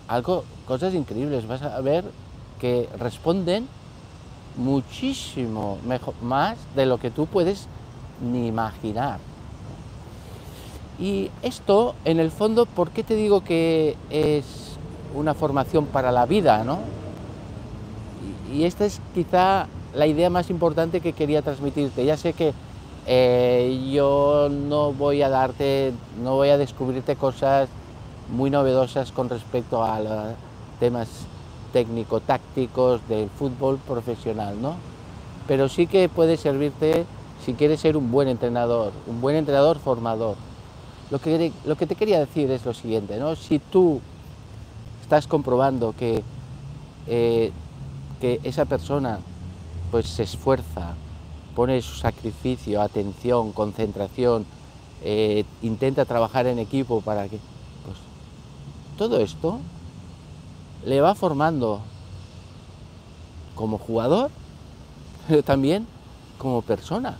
algo, 0.08 0.42
cosas 0.66 0.94
increíbles. 0.94 1.46
Vas 1.46 1.62
a 1.62 1.80
ver 1.80 2.04
que 2.58 2.88
responden 2.98 3.68
muchísimo 4.56 5.78
mejor, 5.86 6.14
más 6.22 6.58
de 6.74 6.86
lo 6.86 6.98
que 6.98 7.12
tú 7.12 7.26
puedes 7.26 7.68
ni 8.22 8.46
imaginar. 8.46 9.18
Y 10.98 11.30
esto, 11.42 11.94
en 12.04 12.20
el 12.20 12.30
fondo, 12.30 12.66
¿por 12.66 12.90
qué 12.90 13.02
te 13.02 13.16
digo 13.16 13.42
que 13.42 13.96
es 14.10 14.44
una 15.14 15.34
formación 15.34 15.86
para 15.86 16.12
la 16.12 16.26
vida, 16.26 16.64
no? 16.64 16.78
Y, 18.52 18.64
esta 18.64 18.84
es 18.84 19.00
quizá 19.14 19.66
la 19.94 20.06
idea 20.06 20.30
más 20.30 20.50
importante 20.50 21.00
que 21.00 21.12
quería 21.12 21.42
transmitirte. 21.42 22.04
Ya 22.04 22.16
sé 22.16 22.34
que 22.34 22.52
eh, 23.06 23.90
yo 23.92 24.48
no 24.50 24.92
voy 24.92 25.22
a 25.22 25.28
darte, 25.28 25.92
no 26.22 26.36
voy 26.36 26.50
a 26.50 26.58
descubrirte 26.58 27.16
cosas 27.16 27.68
muy 28.30 28.50
novedosas 28.50 29.10
con 29.10 29.28
respecto 29.28 29.82
a 29.82 30.00
los 30.00 30.34
temas 30.78 31.08
técnico-tácticos 31.72 33.00
del 33.08 33.28
fútbol 33.30 33.78
profesional, 33.78 34.60
¿no? 34.60 34.76
Pero 35.48 35.68
sí 35.68 35.86
que 35.86 36.08
puede 36.08 36.36
servirte 36.36 37.06
si 37.44 37.54
quieres 37.54 37.80
ser 37.80 37.96
un 37.96 38.10
buen 38.10 38.28
entrenador, 38.28 38.92
un 39.06 39.20
buen 39.20 39.36
entrenador 39.36 39.78
formador. 39.78 40.36
Lo 41.10 41.18
que, 41.20 41.86
te 41.86 41.94
quería 41.94 42.20
decir 42.20 42.50
es 42.50 42.64
lo 42.64 42.72
siguiente. 42.72 43.18
Si 43.36 43.58
tú 43.58 44.00
estás 45.02 45.26
comprobando 45.26 45.94
que, 45.98 46.22
eh, 47.06 47.52
que 48.20 48.40
esa 48.44 48.64
persona 48.64 49.18
pues 49.90 50.06
se 50.06 50.22
esfuerza, 50.22 50.94
pone 51.54 51.82
su 51.82 51.96
sacrificio, 51.96 52.80
atención, 52.80 53.52
concentración, 53.52 54.46
eh, 55.02 55.44
intenta 55.60 56.06
trabajar 56.06 56.46
en 56.46 56.58
equipo 56.58 57.02
para 57.02 57.24
que... 57.24 57.38
Pues 57.84 57.98
todo 58.96 59.20
esto 59.20 59.58
le 60.86 61.00
va 61.00 61.14
formando 61.14 61.80
como 63.54 63.76
jugador, 63.76 64.30
pero 65.28 65.42
también 65.42 65.86
como 66.38 66.62
persona. 66.62 67.18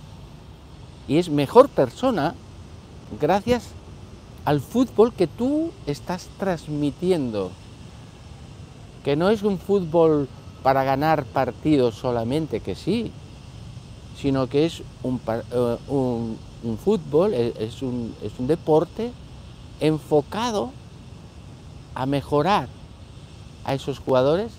Y 1.12 1.18
es 1.18 1.28
mejor 1.28 1.68
persona 1.68 2.34
gracias 3.20 3.64
al 4.46 4.62
fútbol 4.62 5.12
que 5.12 5.26
tú 5.26 5.70
estás 5.86 6.30
transmitiendo. 6.38 7.50
Que 9.04 9.14
no 9.14 9.28
es 9.28 9.42
un 9.42 9.58
fútbol 9.58 10.26
para 10.62 10.84
ganar 10.84 11.26
partidos 11.26 11.96
solamente, 11.96 12.60
que 12.60 12.74
sí, 12.74 13.12
sino 14.18 14.46
que 14.46 14.64
es 14.64 14.82
un, 15.02 15.20
eh, 15.50 16.76
fútbol, 16.82 17.34
es 17.34 17.82
un, 17.82 18.14
es 18.22 18.32
un 18.38 18.46
deporte 18.46 19.12
enfocado 19.80 20.70
a 21.94 22.06
mejorar 22.06 22.68
a 23.66 23.74
esos 23.74 23.98
jugadores 23.98 24.50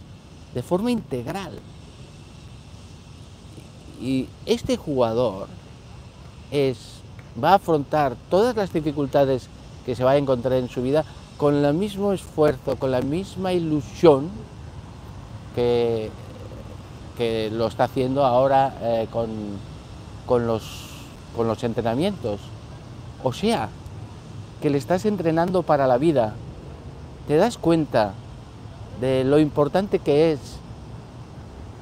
de 0.54 0.62
forma 0.62 0.92
integral. 0.92 1.54
Y 4.00 4.28
este 4.46 4.78
jugador 4.78 5.48
va 7.44 7.52
a 7.52 7.56
afrontar 7.56 8.16
todas 8.30 8.56
las 8.56 8.72
dificultades 8.72 9.48
que 9.86 9.96
se 9.96 10.04
va 10.04 10.12
a 10.12 10.18
encontrar 10.18 10.54
en 10.54 10.70
su 10.70 10.82
vida 10.82 11.04
con 11.38 11.56
el 11.56 11.74
mismo 11.74 12.14
esfuerzo, 12.14 12.76
con 12.78 12.92
la 12.92 13.02
misma 13.02 13.54
ilusión 13.54 14.30
que, 15.56 16.10
que 17.18 17.50
lo 17.52 17.68
está 17.68 17.86
haciendo 17.86 18.26
ahora 18.26 18.76
eh, 18.82 19.08
con, 19.12 19.30
con, 20.26 20.48
los, 20.48 20.64
con 21.36 21.48
los 21.48 21.64
entrenamientos. 21.64 22.40
O 23.24 23.34
sea, 23.34 23.70
que 24.62 24.70
le 24.70 24.78
estás 24.78 25.06
entrenando 25.06 25.64
para 25.64 25.88
la 25.88 25.98
vida. 25.98 26.34
¿Te 27.28 27.38
das 27.38 27.58
cuenta 27.58 28.14
de 29.02 29.24
lo 29.24 29.40
importante 29.40 30.00
que 30.00 30.34
es 30.34 30.40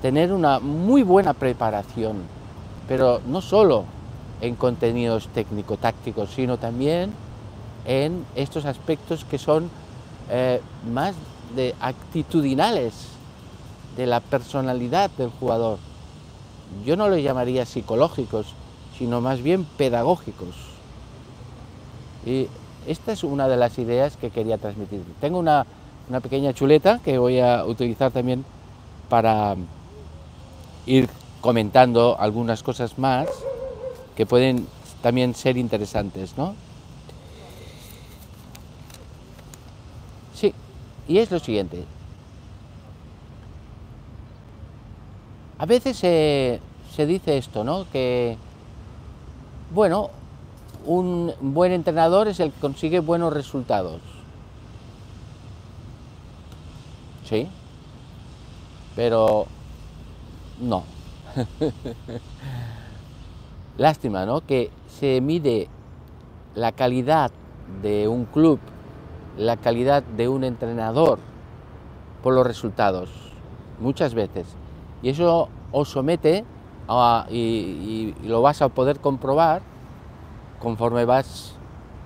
tener 0.02 0.34
una 0.34 0.60
muy 0.60 1.04
buena 1.04 1.34
preparación, 1.34 2.18
pero 2.88 3.22
no 3.28 3.42
solo 3.42 3.86
en 4.42 4.56
contenidos 4.56 5.28
técnico-tácticos, 5.30 6.32
sino 6.32 6.58
también 6.58 7.14
en 7.86 8.26
estos 8.36 8.66
aspectos 8.66 9.24
que 9.26 9.38
son 9.38 9.70
eh, 10.30 10.62
más 10.92 11.16
de 11.56 11.76
actitudinales, 11.80 12.94
de 13.96 14.06
la 14.06 14.20
personalidad 14.20 15.12
del 15.12 15.30
jugador. 15.30 15.78
Yo 16.86 16.96
no 16.96 17.10
lo 17.10 17.18
llamaría 17.18 17.66
psicológicos, 17.66 18.48
sino 18.98 19.22
más 19.22 19.42
bien 19.42 19.66
pedagógicos. 19.78 20.56
Y 22.26 22.48
esta 22.88 23.12
es 23.12 23.24
una 23.24 23.48
de 23.48 23.58
las 23.58 23.78
ideas 23.78 24.16
que 24.16 24.30
quería 24.30 24.58
transmitir. 24.58 25.04
Tengo 25.20 25.40
una 25.40 25.66
una 26.12 26.20
pequeña 26.20 26.54
chuleta 26.54 27.00
que 27.04 27.18
voy 27.18 27.40
a 27.40 27.66
utilizar 27.66 28.12
también 28.12 28.44
para 29.08 29.56
ir 30.86 31.10
comentando 31.40 32.18
algunas 32.20 32.64
cosas 32.64 32.98
más 32.98 33.28
que 34.22 34.28
pueden 34.28 34.68
también 35.02 35.34
ser 35.34 35.58
interesantes, 35.58 36.38
¿no? 36.38 36.54
Sí, 40.36 40.54
y 41.08 41.18
es 41.18 41.32
lo 41.32 41.40
siguiente. 41.40 41.86
A 45.58 45.66
veces 45.66 45.98
se, 45.98 46.60
dice 47.08 47.40
esto, 47.40 47.64
¿no? 47.64 47.90
Que, 47.92 48.38
bueno, 49.74 50.12
un 50.86 51.34
buen 51.42 51.72
entrenador 51.72 52.28
es 52.28 52.40
el 52.40 52.52
que 52.52 52.60
consigue 52.60 53.00
buenos 53.00 53.34
resultados. 53.34 54.02
Sí, 57.28 57.48
pero 58.96 59.48
no. 60.60 60.84
Lástima, 63.82 64.28
¿no? 64.28 64.42
Que 64.42 64.70
se 65.00 65.22
mide 65.22 65.68
la 66.54 66.72
calidad 66.72 67.32
de 67.82 68.08
un 68.08 68.26
club, 68.26 68.60
la 69.40 69.58
calidad 69.58 70.04
de 70.04 70.30
un 70.30 70.44
entrenador 70.44 71.18
por 72.22 72.36
los 72.36 72.46
resultados, 72.46 73.10
muchas 73.80 74.14
veces. 74.14 74.46
Y 75.02 75.10
eso 75.10 75.50
os 75.72 75.90
somete 75.90 76.46
y, 77.32 78.14
lo 78.24 78.44
vas 78.44 78.62
a 78.62 78.70
poder 78.70 79.00
comprobar 79.00 79.64
conforme 80.62 81.06
vas 81.06 81.56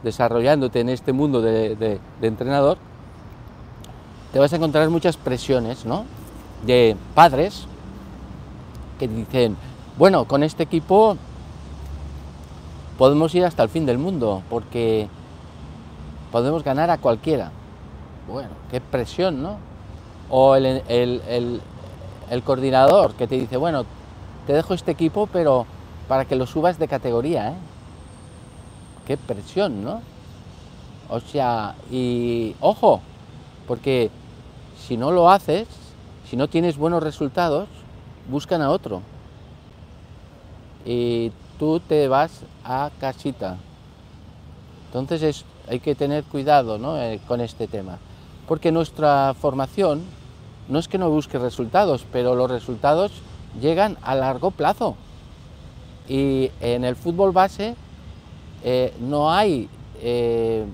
desarrollándote 0.01 0.79
en 0.79 0.87
este 0.87 1.11
mundo 1.11 1.41
de 1.41 1.99
entrenador, 2.21 2.77
te 4.31 4.39
vas 4.39 4.53
a 4.53 4.55
encontrar 4.55 4.89
muchas 4.89 5.17
presiones, 5.17 5.85
¿no? 5.85 6.05
De 6.65 6.95
padres 7.13 7.67
que 8.97 9.09
dicen, 9.09 9.57
bueno, 9.97 10.23
con 10.23 10.41
este 10.41 10.63
equipo 10.63 11.17
podemos 12.97 13.33
ir 13.35 13.45
hasta 13.45 13.63
el 13.63 13.69
fin 13.69 13.85
del 13.85 13.97
mundo, 13.97 14.41
porque 14.49 15.07
podemos 16.31 16.63
ganar 16.63 16.89
a 16.89 16.97
cualquiera. 16.97 17.51
Bueno, 18.27 18.49
qué 18.71 18.81
presión, 18.81 19.41
¿no? 19.41 19.57
O 20.29 20.55
el, 20.55 20.81
el, 20.87 22.43
coordinador 22.43 23.13
que 23.13 23.27
te 23.27 23.35
dice, 23.35 23.57
bueno, 23.57 23.85
te 24.47 24.53
dejo 24.53 24.73
este 24.73 24.91
equipo, 24.91 25.27
pero 25.31 25.65
para 26.07 26.25
que 26.25 26.35
lo 26.35 26.47
subas 26.47 26.79
de 26.79 26.87
categoría, 26.87 27.49
¿eh? 27.49 27.55
Qué 29.05 29.17
presión, 29.17 29.83
¿no? 29.83 30.01
O 31.09 31.19
sea, 31.19 31.75
y 31.91 32.55
ojo, 32.59 33.01
porque 33.67 34.09
si 34.87 34.97
no 34.97 35.11
lo 35.11 35.29
haces, 35.29 35.67
si 36.29 36.35
no 36.35 36.47
tienes 36.47 36.77
buenos 36.77 37.03
resultados, 37.03 37.67
buscan 38.29 38.63
a 38.63 38.71
otro. 38.71 39.01
Y 40.85 41.31
tú 41.57 41.79
te 41.79 42.07
vas 42.07 42.41
a 42.63 42.91
casita. 42.99 43.57
Entonces 44.87 45.45
hay 45.67 45.79
que 45.79 45.95
tener 45.95 46.23
cuidado 46.23 46.79
eh, 46.97 47.19
con 47.27 47.41
este 47.41 47.67
tema. 47.67 47.97
Porque 48.47 48.71
nuestra 48.71 49.33
formación 49.33 50.03
no 50.69 50.79
es 50.79 50.87
que 50.87 50.97
no 50.97 51.09
busque 51.09 51.39
resultados, 51.39 52.05
pero 52.11 52.35
los 52.35 52.49
resultados 52.49 53.11
llegan 53.59 53.97
a 54.01 54.15
largo 54.15 54.51
plazo. 54.51 54.95
Y 56.07 56.51
en 56.59 56.85
el 56.85 56.95
fútbol 56.95 57.31
base 57.31 57.75
eh, 58.63 58.93
no 58.99 59.31
hay, 59.31 59.67
eh, 60.01 60.65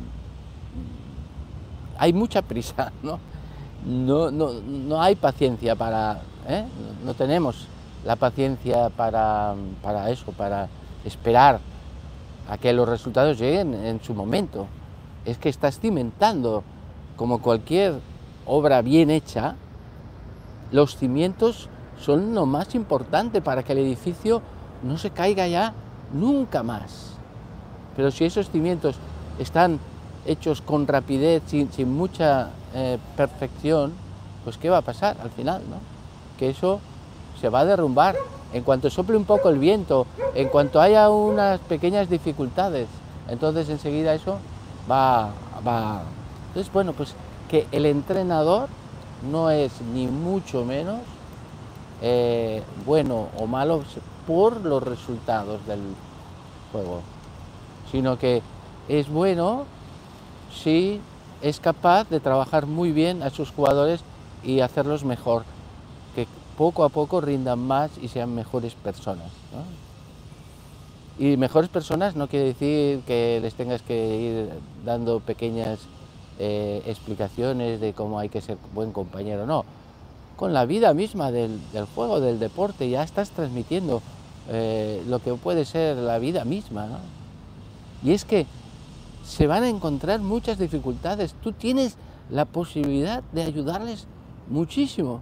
hay 1.98 2.14
mucha 2.14 2.42
prisa, 2.42 2.92
¿no? 3.04 3.20
no, 3.86 4.32
no, 4.32 4.54
no 4.62 5.02
hay 5.02 5.16
paciencia 5.16 5.76
para, 5.76 6.22
no 7.04 7.14
tenemos 7.14 7.68
la 8.06 8.16
paciencia 8.16 8.90
para, 8.90 9.56
para 9.82 10.10
eso, 10.10 10.32
para 10.32 10.68
esperar 11.06 11.60
a 12.50 12.58
que 12.58 12.74
los 12.74 12.88
resultados 12.88 13.40
lleguen 13.40 13.74
en 13.74 14.02
su 14.02 14.14
momento. 14.14 14.68
Es 15.26 15.38
que 15.38 15.50
estás 15.50 15.80
cimentando, 15.80 16.64
como 17.16 17.42
cualquier 17.42 18.00
obra 18.46 18.82
bien 18.82 19.10
hecha, 19.10 19.56
los 20.72 20.98
cimientos 20.98 21.70
son 22.00 22.34
lo 22.34 22.46
más 22.46 22.74
importante 22.74 23.42
para 23.42 23.64
que 23.64 23.74
el 23.74 23.80
edificio 23.80 24.42
no 24.84 24.98
se 24.98 25.12
caiga 25.12 25.48
ya 25.48 25.74
nunca 26.14 26.64
más. 26.64 27.14
Pero 27.96 28.10
si 28.10 28.26
esos 28.26 28.50
cimientos 28.50 28.96
están 29.38 29.80
hechos 30.26 30.62
con 30.62 30.88
rapidez, 30.88 31.44
sin, 31.46 31.70
mucha 31.94 32.50
eh, 32.74 32.98
perfección, 33.16 33.94
pues 34.44 34.58
¿qué 34.58 34.70
va 34.70 34.78
a 34.78 34.82
pasar 34.82 35.18
al 35.22 35.30
final? 35.30 35.62
¿no? 35.70 35.92
que 36.42 36.50
eso 36.50 36.82
se 37.42 37.50
va 37.50 37.62
a 37.62 37.66
derrumbar. 37.66 38.16
En 38.54 38.64
cuanto 38.64 38.90
sople 38.90 39.18
un 39.18 39.26
poco 39.26 39.50
el 39.50 39.60
viento, 39.60 40.06
en 40.36 40.50
cuanto 40.50 40.80
haya 40.80 41.10
unas 41.10 41.60
pequeñas 41.62 42.10
dificultades, 42.10 42.88
entonces 43.30 43.70
enseguida 43.70 44.14
eso 44.14 44.38
va, 44.90 45.30
va. 45.66 46.02
Entonces, 46.50 46.72
bueno, 46.72 46.94
pues 46.94 47.16
que 47.50 47.66
el 47.72 47.86
entrenador 47.86 48.68
no 49.30 49.50
es 49.50 49.72
ni 49.94 50.08
mucho 50.08 50.66
menos 50.66 51.00
eh, 52.02 52.62
bueno 52.86 53.30
o 53.38 53.48
malo 53.48 53.84
por 54.28 54.62
los 54.66 54.84
resultados 54.84 55.66
del 55.66 55.80
juego, 56.72 57.02
sino 57.92 58.18
que 58.18 58.42
es 58.90 59.08
bueno 59.10 59.66
si 60.54 61.00
es 61.42 61.60
capaz 61.60 62.10
de 62.10 62.20
trabajar 62.20 62.66
muy 62.66 62.92
bien 62.92 63.24
a 63.24 63.30
sus 63.30 63.52
jugadores 63.52 64.02
y 64.44 64.60
hacerlos 64.60 65.04
mejor, 65.04 65.44
poco 66.62 66.84
a 66.84 66.90
poco 66.90 67.22
rindan 67.22 67.58
más 67.58 67.90
y 68.00 68.08
sean 68.08 68.36
mejores 68.36 68.76
personas. 68.76 69.32
Y 71.18 71.36
mejores 71.36 71.72
personas 71.72 72.16
no 72.16 72.28
quiere 72.28 72.54
decir 72.54 73.00
que 73.00 73.40
les 73.42 73.56
tengas 73.56 73.82
que 73.82 73.96
ir 74.20 74.50
dando 74.86 75.22
pequeñas 75.22 75.80
eh, 76.38 76.84
explicaciones 76.86 77.82
de 77.82 77.94
cómo 77.94 78.20
hay 78.20 78.30
que 78.30 78.42
ser 78.42 78.60
buen 78.76 78.92
compañero, 78.92 79.48
no. 79.48 79.66
Con 80.36 80.54
la 80.54 80.68
vida 80.68 80.94
misma 80.94 81.32
del, 81.32 81.60
juego, 81.96 82.20
del 82.20 82.38
deporte, 82.38 82.88
ya 82.88 83.02
estás 83.02 83.32
transmitiendo 83.32 84.04
eh, 84.48 85.02
lo 85.08 85.18
que 85.18 85.34
puede 85.34 85.66
ser 85.66 85.98
la 85.98 86.20
vida 86.20 86.46
misma. 86.46 87.00
Y 88.04 88.12
es 88.12 88.24
que 88.24 88.46
se 89.26 89.48
van 89.48 89.64
a 89.64 89.70
encontrar 89.70 90.20
muchas 90.20 90.60
dificultades. 90.60 91.34
Tú 91.42 91.54
tienes 91.54 91.98
la 92.30 92.46
posibilidad 92.46 93.24
de 93.34 93.42
ayudarles 93.42 94.06
muchísimo 94.48 95.22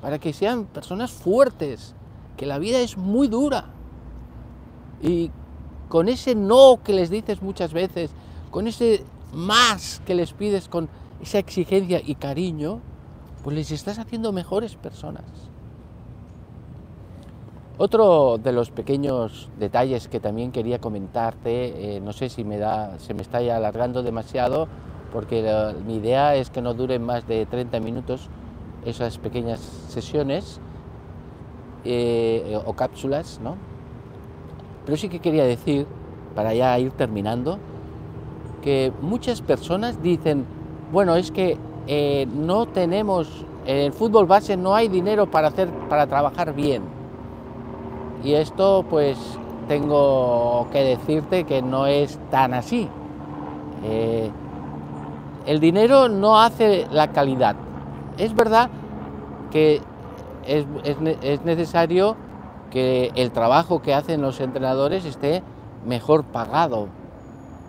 para 0.00 0.18
que 0.18 0.32
sean 0.32 0.64
personas 0.64 1.10
fuertes, 1.10 1.94
que 2.36 2.46
la 2.46 2.58
vida 2.58 2.78
es 2.78 2.96
muy 2.96 3.28
dura. 3.28 3.66
Y 5.02 5.30
con 5.88 6.08
ese 6.08 6.34
no 6.34 6.80
que 6.82 6.92
les 6.92 7.10
dices 7.10 7.42
muchas 7.42 7.72
veces, 7.72 8.10
con 8.50 8.66
ese 8.66 9.04
más 9.32 10.00
que 10.06 10.14
les 10.14 10.32
pides, 10.32 10.68
con 10.68 10.88
esa 11.20 11.38
exigencia 11.38 12.00
y 12.04 12.14
cariño, 12.14 12.80
pues 13.42 13.56
les 13.56 13.70
estás 13.70 13.98
haciendo 13.98 14.32
mejores 14.32 14.76
personas. 14.76 15.24
Otro 17.78 18.36
de 18.36 18.52
los 18.52 18.70
pequeños 18.70 19.48
detalles 19.58 20.06
que 20.08 20.20
también 20.20 20.52
quería 20.52 20.80
comentarte, 20.80 21.96
eh, 21.96 22.00
no 22.00 22.12
sé 22.12 22.28
si 22.28 22.44
me 22.44 22.58
da, 22.58 22.98
se 22.98 23.14
me 23.14 23.22
está 23.22 23.38
alargando 23.38 24.02
demasiado, 24.02 24.68
porque 25.12 25.74
mi 25.86 25.96
idea 25.96 26.34
es 26.36 26.50
que 26.50 26.60
no 26.60 26.74
duren 26.74 27.02
más 27.02 27.26
de 27.26 27.46
30 27.46 27.80
minutos 27.80 28.28
esas 28.84 29.18
pequeñas 29.18 29.60
sesiones 29.88 30.60
eh, 31.84 32.58
o 32.64 32.72
cápsulas, 32.74 33.40
¿no? 33.42 33.56
Pero 34.84 34.96
sí 34.96 35.08
que 35.08 35.20
quería 35.20 35.44
decir, 35.44 35.86
para 36.34 36.54
ya 36.54 36.78
ir 36.78 36.92
terminando, 36.92 37.58
que 38.62 38.92
muchas 39.00 39.40
personas 39.42 40.02
dicen, 40.02 40.44
bueno, 40.92 41.16
es 41.16 41.30
que 41.30 41.56
eh, 41.86 42.26
no 42.34 42.66
tenemos, 42.66 43.44
en 43.66 43.76
el 43.76 43.92
fútbol 43.92 44.26
base 44.26 44.56
no 44.56 44.74
hay 44.74 44.88
dinero 44.88 45.30
para, 45.30 45.48
hacer, 45.48 45.68
para 45.88 46.06
trabajar 46.06 46.54
bien. 46.54 46.82
Y 48.22 48.34
esto 48.34 48.84
pues 48.88 49.18
tengo 49.68 50.66
que 50.72 50.82
decirte 50.82 51.44
que 51.44 51.62
no 51.62 51.86
es 51.86 52.18
tan 52.30 52.54
así. 52.54 52.88
Eh, 53.84 54.30
el 55.46 55.60
dinero 55.60 56.08
no 56.08 56.40
hace 56.40 56.86
la 56.90 57.12
calidad. 57.12 57.56
Es 58.20 58.34
verdad 58.34 58.68
que 59.50 59.80
es, 60.46 60.66
es 61.22 61.42
necesario 61.42 62.16
que 62.70 63.10
el 63.14 63.30
trabajo 63.30 63.80
que 63.80 63.94
hacen 63.94 64.20
los 64.20 64.40
entrenadores 64.40 65.06
esté 65.06 65.42
mejor 65.86 66.24
pagado. 66.24 66.88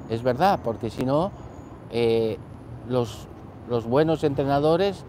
Es 0.10 0.24
verdad, 0.24 0.60
porque 0.62 0.90
si 0.90 1.06
no, 1.06 1.32
eh, 1.90 2.38
los, 2.90 3.28
buenos 3.88 4.26
entrenadores 4.26 5.06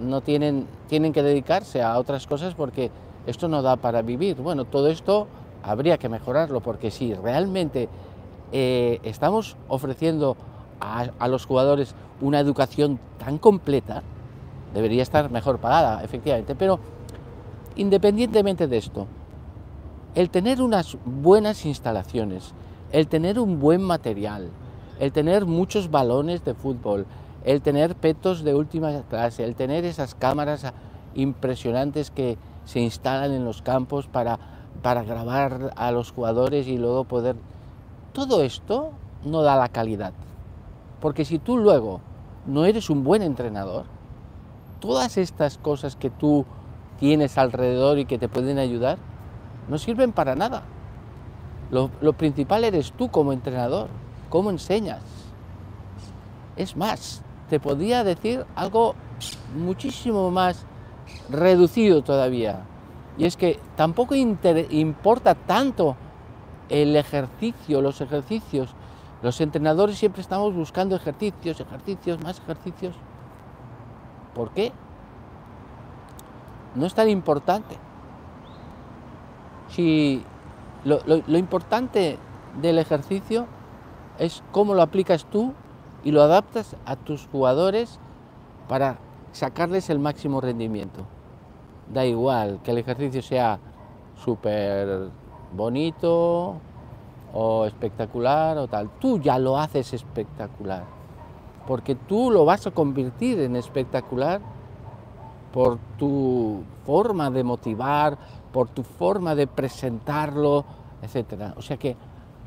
no 0.00 0.22
tienen, 0.22 0.66
tienen 0.88 1.12
que 1.12 1.22
dedicarse 1.22 1.82
a 1.82 1.98
otras 1.98 2.26
cosas 2.26 2.54
porque 2.54 2.90
esto 3.26 3.46
no 3.46 3.60
da 3.60 3.76
para 3.76 4.00
vivir. 4.00 4.36
Bueno, 4.36 4.64
todo 4.64 4.88
esto 4.88 5.26
habría 5.62 5.98
que 5.98 6.08
mejorarlo 6.08 6.60
porque 6.60 6.90
si 6.90 7.12
realmente 7.12 7.90
eh, 8.52 9.00
estamos 9.02 9.58
ofreciendo 9.68 10.38
a 10.80 11.28
los 11.28 11.44
jugadores 11.44 11.94
una 12.20 12.40
educación 12.40 13.00
tan 13.18 13.36
completa, 13.36 14.02
debería 14.74 15.02
estar 15.02 15.30
mejor 15.30 15.58
pagada, 15.58 16.02
efectivamente. 16.02 16.54
Pero 16.54 16.80
independientemente 17.76 18.66
de 18.66 18.78
esto, 18.78 19.06
el 20.14 20.30
tener 20.30 20.60
unas 20.62 20.96
buenas 21.04 21.64
instalaciones, 21.64 22.54
el 22.92 23.08
tener 23.08 23.38
un 23.38 23.60
buen 23.60 23.82
material, 23.82 24.50
el 24.98 25.12
tener 25.12 25.46
muchos 25.46 25.90
balones 25.90 26.44
de 26.44 26.54
fútbol, 26.54 27.06
el 27.44 27.62
tener 27.62 27.94
petos 27.94 28.42
de 28.42 28.54
última 28.54 29.02
clase, 29.02 29.44
el 29.44 29.54
tener 29.54 29.84
esas 29.84 30.14
cámaras 30.14 30.72
impresionantes 31.14 32.10
que 32.10 32.36
se 32.64 32.80
instalan 32.80 33.32
en 33.32 33.44
los 33.44 33.62
campos 33.62 34.06
para, 34.06 34.38
para 34.82 35.02
grabar 35.02 35.72
a 35.76 35.90
los 35.92 36.12
jugadores 36.12 36.66
y 36.66 36.76
luego 36.76 37.04
poder... 37.04 37.36
Todo 38.12 38.42
esto 38.42 38.90
no 39.24 39.42
da 39.42 39.56
la 39.56 39.68
calidad. 39.68 40.12
Porque 41.00 41.24
si 41.24 41.38
tú 41.38 41.58
luego 41.58 42.00
no 42.46 42.64
eres 42.64 42.90
un 42.90 43.04
buen 43.04 43.22
entrenador, 43.22 43.84
todas 44.80 45.16
estas 45.16 45.58
cosas 45.58 45.96
que 45.96 46.10
tú 46.10 46.46
tienes 46.98 47.38
alrededor 47.38 47.98
y 47.98 48.04
que 48.04 48.18
te 48.18 48.28
pueden 48.28 48.58
ayudar, 48.58 48.98
no 49.68 49.78
sirven 49.78 50.12
para 50.12 50.34
nada. 50.34 50.62
Lo, 51.70 52.12
principal 52.14 52.64
eres 52.64 52.92
tú 52.92 53.10
como 53.10 53.32
entrenador, 53.32 53.88
cómo 54.30 54.50
enseñas. 54.50 55.02
Es 56.56 56.76
más, 56.76 57.22
te 57.50 57.60
podría 57.60 58.04
decir 58.04 58.44
algo 58.56 58.94
muchísimo 59.54 60.30
más 60.30 60.64
reducido 61.28 62.02
todavía. 62.02 62.62
Y 63.18 63.26
es 63.26 63.36
que 63.36 63.58
tampoco 63.76 64.14
importa 64.14 65.34
tanto 65.34 65.96
el 66.68 66.96
ejercicio, 66.96 67.82
los 67.82 68.00
ejercicios. 68.00 68.74
Los 69.22 69.40
entrenadores 69.40 69.98
siempre 69.98 70.22
estamos 70.22 70.54
buscando 70.54 70.96
ejercicios, 70.96 71.60
ejercicios, 71.60 72.22
más 72.22 72.38
ejercicios. 72.38 72.94
¿Por 74.38 74.50
qué? 74.50 74.70
No 76.76 76.86
es 76.86 76.94
tan 76.94 77.08
importante. 77.08 77.76
Si 79.68 80.22
lo, 80.84 81.00
importante 81.36 82.20
del 82.62 82.78
ejercicio 82.78 83.46
es 84.16 84.44
cómo 84.52 84.74
lo 84.74 84.82
aplicas 84.82 85.24
tú 85.24 85.54
y 86.04 86.12
lo 86.12 86.22
adaptas 86.22 86.76
a 86.86 86.94
tus 86.94 87.26
jugadores 87.26 87.98
para 88.68 88.98
sacarles 89.32 89.90
el 89.90 89.98
máximo 89.98 90.40
rendimiento. 90.40 91.00
Da 91.92 92.06
igual 92.06 92.60
que 92.62 92.70
el 92.70 92.78
ejercicio 92.78 93.22
sea 93.22 93.58
súper 94.24 95.08
bonito 95.52 96.60
o 97.34 97.64
espectacular 97.64 98.56
o 98.56 98.68
tal. 98.68 98.88
Tú 99.00 99.18
ya 99.18 99.36
lo 99.40 99.58
haces 99.58 99.94
espectacular. 99.94 100.97
Porque 101.68 101.94
tú 101.94 102.30
lo 102.30 102.46
vas 102.46 102.66
a 102.66 102.70
convertir 102.70 103.40
en 103.40 103.54
espectacular 103.54 104.40
por 105.52 105.78
tu 105.98 106.62
forma 106.86 107.30
de 107.30 107.44
motivar, 107.44 108.16
por 108.52 108.70
tu 108.70 108.82
forma 108.82 109.34
de 109.34 109.46
presentarlo, 109.46 110.64
etc. 111.02 111.52
O 111.58 111.62
sea 111.62 111.76
que 111.76 111.94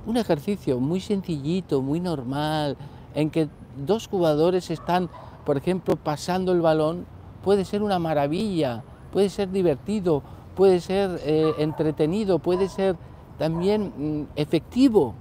un 0.07 0.17
ejercicio 0.17 0.79
muy 0.79 1.01
sencillito, 1.01 1.83
muy 1.83 1.99
normal, 1.99 2.77
en 3.13 3.29
que 3.29 3.47
dos 3.85 4.07
jugadores 4.07 4.71
están, 4.71 5.07
por 5.45 5.55
ejemplo, 5.55 5.97
pasando 5.97 6.51
el 6.51 6.61
balón, 6.61 7.05
puede 7.43 7.63
ser 7.63 7.83
una 7.83 7.99
maravilla, 7.99 8.83
puede 9.13 9.29
ser 9.29 9.51
divertido, 9.51 10.23
puede 10.55 10.79
ser 10.79 11.21
eh, 11.23 11.53
entretenido, 11.59 12.39
puede 12.39 12.69
ser 12.69 12.95
también 13.37 13.93
mm, 13.95 14.27
efectivo, 14.35 15.13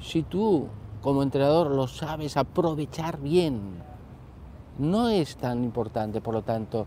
si 0.00 0.24
tú 0.24 0.66
como 1.02 1.22
entrenador 1.22 1.70
lo 1.70 1.86
sabes 1.86 2.36
aprovechar 2.36 3.18
bien. 3.18 3.82
No 4.78 5.08
es 5.08 5.36
tan 5.36 5.64
importante, 5.64 6.20
por 6.20 6.34
lo 6.34 6.42
tanto, 6.42 6.86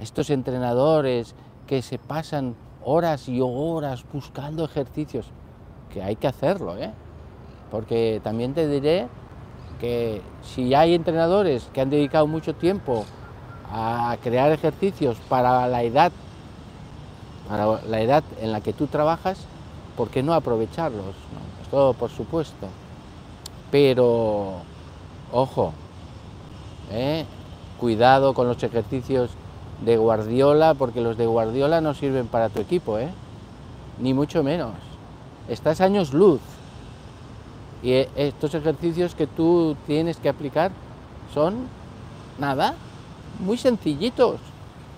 estos 0.00 0.30
entrenadores 0.30 1.34
que 1.66 1.82
se 1.82 1.98
pasan 1.98 2.54
horas 2.84 3.28
y 3.28 3.40
horas 3.42 4.04
buscando 4.12 4.64
ejercicios, 4.64 5.26
que 5.90 6.02
hay 6.02 6.16
que 6.16 6.26
hacerlo, 6.26 6.76
¿eh? 6.76 6.92
porque 7.70 8.20
también 8.22 8.54
te 8.54 8.68
diré 8.68 9.08
que 9.80 10.22
si 10.42 10.74
hay 10.74 10.94
entrenadores 10.94 11.68
que 11.72 11.80
han 11.80 11.90
dedicado 11.90 12.26
mucho 12.26 12.54
tiempo 12.54 13.04
a 13.70 14.16
crear 14.22 14.52
ejercicios 14.52 15.16
para 15.28 15.66
la 15.68 15.82
edad, 15.82 16.12
para 17.48 17.82
la 17.82 18.00
edad 18.00 18.24
en 18.40 18.52
la 18.52 18.60
que 18.60 18.72
tú 18.72 18.86
trabajas, 18.86 19.38
¿por 19.96 20.10
qué 20.10 20.22
no 20.22 20.34
aprovecharlos? 20.34 21.14
Esto 21.62 21.94
por 21.94 22.10
supuesto. 22.10 22.68
Pero, 23.74 24.52
ojo, 25.32 25.72
¿eh? 26.92 27.24
cuidado 27.80 28.32
con 28.32 28.46
los 28.46 28.62
ejercicios 28.62 29.30
de 29.84 29.96
Guardiola, 29.96 30.74
porque 30.74 31.00
los 31.00 31.16
de 31.16 31.26
Guardiola 31.26 31.80
no 31.80 31.92
sirven 31.92 32.28
para 32.28 32.50
tu 32.50 32.60
equipo, 32.60 33.00
¿eh? 33.00 33.08
ni 33.98 34.14
mucho 34.14 34.44
menos. 34.44 34.74
Estás 35.48 35.80
años 35.80 36.14
luz. 36.14 36.40
Y 37.82 37.94
eh, 37.94 38.08
estos 38.14 38.54
ejercicios 38.54 39.16
que 39.16 39.26
tú 39.26 39.76
tienes 39.88 40.18
que 40.18 40.28
aplicar 40.28 40.70
son 41.34 41.66
nada, 42.38 42.76
muy 43.40 43.58
sencillitos, 43.58 44.38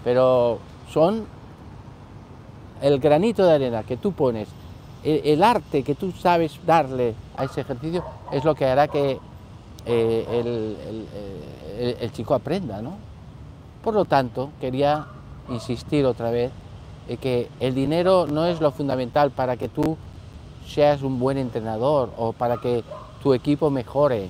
pero 0.04 0.58
son 0.92 1.24
el 2.82 3.00
granito 3.00 3.42
de 3.46 3.54
arena 3.54 3.84
que 3.84 3.96
tú 3.96 4.12
pones, 4.12 4.48
el, 5.04 5.42
arte 5.42 5.82
que 5.82 5.94
tú 5.94 6.12
sabes 6.12 6.58
darle 6.66 7.14
a 7.36 7.44
ese 7.44 7.60
ejercicio 7.60 8.04
es 8.32 8.44
lo 8.44 8.54
que 8.54 8.66
hará 8.66 8.88
que 8.88 9.18
eh, 9.84 10.76
el, 12.00 12.12
chico 12.12 12.34
aprenda, 12.34 12.82
¿no? 12.82 12.96
Por 13.82 13.94
lo 13.94 14.04
tanto, 14.04 14.50
quería 14.60 15.06
insistir 15.48 16.04
otra 16.06 16.30
vez 16.30 16.50
en 17.08 17.18
que 17.18 17.48
el 17.60 17.74
dinero 17.74 18.26
no 18.26 18.46
es 18.46 18.60
lo 18.60 18.72
fundamental 18.72 19.30
para 19.30 19.56
que 19.56 19.68
tú 19.68 19.96
seas 20.66 21.02
un 21.02 21.20
buen 21.20 21.38
entrenador 21.38 22.12
o 22.16 22.32
para 22.32 22.56
que 22.56 22.82
tu 23.22 23.32
equipo 23.32 23.70
mejore 23.70 24.28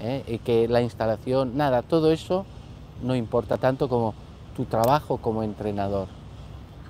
¿eh? 0.00 0.24
y 0.26 0.38
que 0.38 0.66
la 0.66 0.82
instalación, 0.82 1.56
nada, 1.56 1.82
todo 1.82 2.10
eso 2.10 2.44
no 3.02 3.14
importa 3.14 3.56
tanto 3.56 3.88
como 3.88 4.14
tu 4.56 4.64
trabajo 4.64 5.18
como 5.18 5.42
entrenador. 5.42 6.08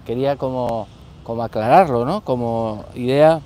Quería 0.07 0.37
como, 0.37 0.89
como 1.31 1.45
aclararlo, 1.45 2.05
¿no? 2.05 2.23
Como 2.23 2.85
idea 2.97 3.41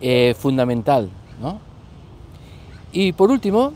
eh, 0.00 0.34
fundamental, 0.38 1.10
¿no? 1.42 1.58
Y 2.90 3.12
por 3.12 3.30
último, 3.30 3.74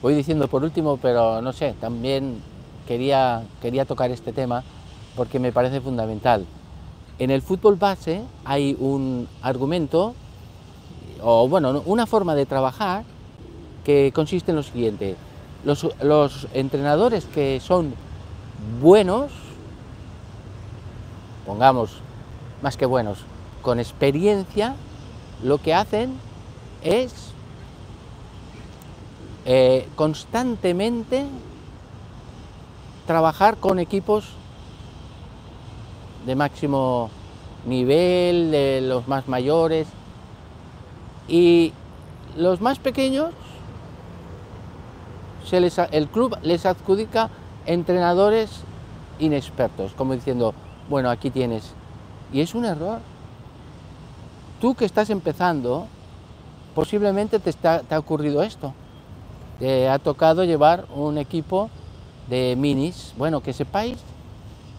voy 0.00 0.14
diciendo 0.14 0.48
por 0.48 0.64
último, 0.64 0.96
pero 0.96 1.42
no 1.42 1.52
sé, 1.52 1.74
también 1.78 2.40
quería, 2.88 3.42
quería 3.60 3.84
tocar 3.84 4.10
este 4.10 4.32
tema 4.32 4.64
porque 5.14 5.38
me 5.38 5.52
parece 5.52 5.82
fundamental. 5.82 6.46
En 7.18 7.30
el 7.30 7.42
fútbol 7.42 7.76
base 7.76 8.22
hay 8.46 8.74
un 8.80 9.28
argumento, 9.42 10.14
o 11.22 11.46
bueno, 11.48 11.82
una 11.84 12.06
forma 12.06 12.34
de 12.34 12.46
trabajar 12.46 13.04
que 13.84 14.10
consiste 14.14 14.52
en 14.52 14.56
lo 14.56 14.62
siguiente. 14.62 15.16
Los, 15.66 15.86
los 16.02 16.46
entrenadores 16.54 17.26
que 17.26 17.60
son 17.60 17.92
buenos, 18.80 19.43
pongamos 21.46 22.00
más 22.62 22.76
que 22.76 22.86
buenos, 22.86 23.18
con 23.62 23.78
experiencia, 23.78 24.74
lo 25.42 25.58
que 25.58 25.74
hacen 25.74 26.14
es 26.82 27.32
eh, 29.44 29.88
constantemente 29.96 31.26
trabajar 33.06 33.56
con 33.58 33.78
equipos 33.78 34.24
de 36.26 36.34
máximo 36.34 37.10
nivel, 37.66 38.50
de 38.50 38.80
los 38.80 39.06
más 39.08 39.28
mayores, 39.28 39.86
y 41.28 41.72
los 42.36 42.60
más 42.60 42.78
pequeños, 42.78 43.32
se 45.44 45.60
les, 45.60 45.78
el 45.78 46.08
club 46.08 46.36
les 46.42 46.64
adjudica 46.66 47.30
entrenadores 47.66 48.50
inexpertos, 49.18 49.92
como 49.92 50.14
diciendo, 50.14 50.54
bueno, 50.88 51.10
aquí 51.10 51.30
tienes. 51.30 51.72
Y 52.32 52.40
es 52.40 52.54
un 52.54 52.64
error. 52.64 53.00
Tú 54.60 54.74
que 54.74 54.84
estás 54.84 55.10
empezando, 55.10 55.86
posiblemente 56.74 57.38
te, 57.38 57.52
te 57.52 57.94
ha 57.94 57.98
ocurrido 57.98 58.42
esto. 58.42 58.72
Te 59.58 59.88
ha 59.88 59.98
tocado 59.98 60.44
llevar 60.44 60.86
un 60.94 61.18
equipo 61.18 61.70
de 62.28 62.54
minis. 62.56 63.12
Bueno, 63.16 63.40
que 63.40 63.52
sepáis 63.52 63.98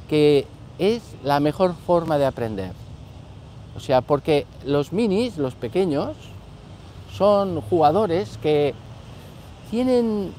que 0.09 0.47
es 0.77 1.01
la 1.23 1.39
mejor 1.39 1.75
forma 1.85 2.17
de 2.17 2.25
aprender. 2.25 2.71
O 3.75 3.79
sea, 3.79 4.01
porque 4.01 4.45
los 4.65 4.93
minis, 4.93 5.37
los 5.37 5.53
pequeños, 5.53 6.15
son 7.15 7.61
jugadores 7.61 8.37
que 8.37 8.73
tienen 9.69 10.33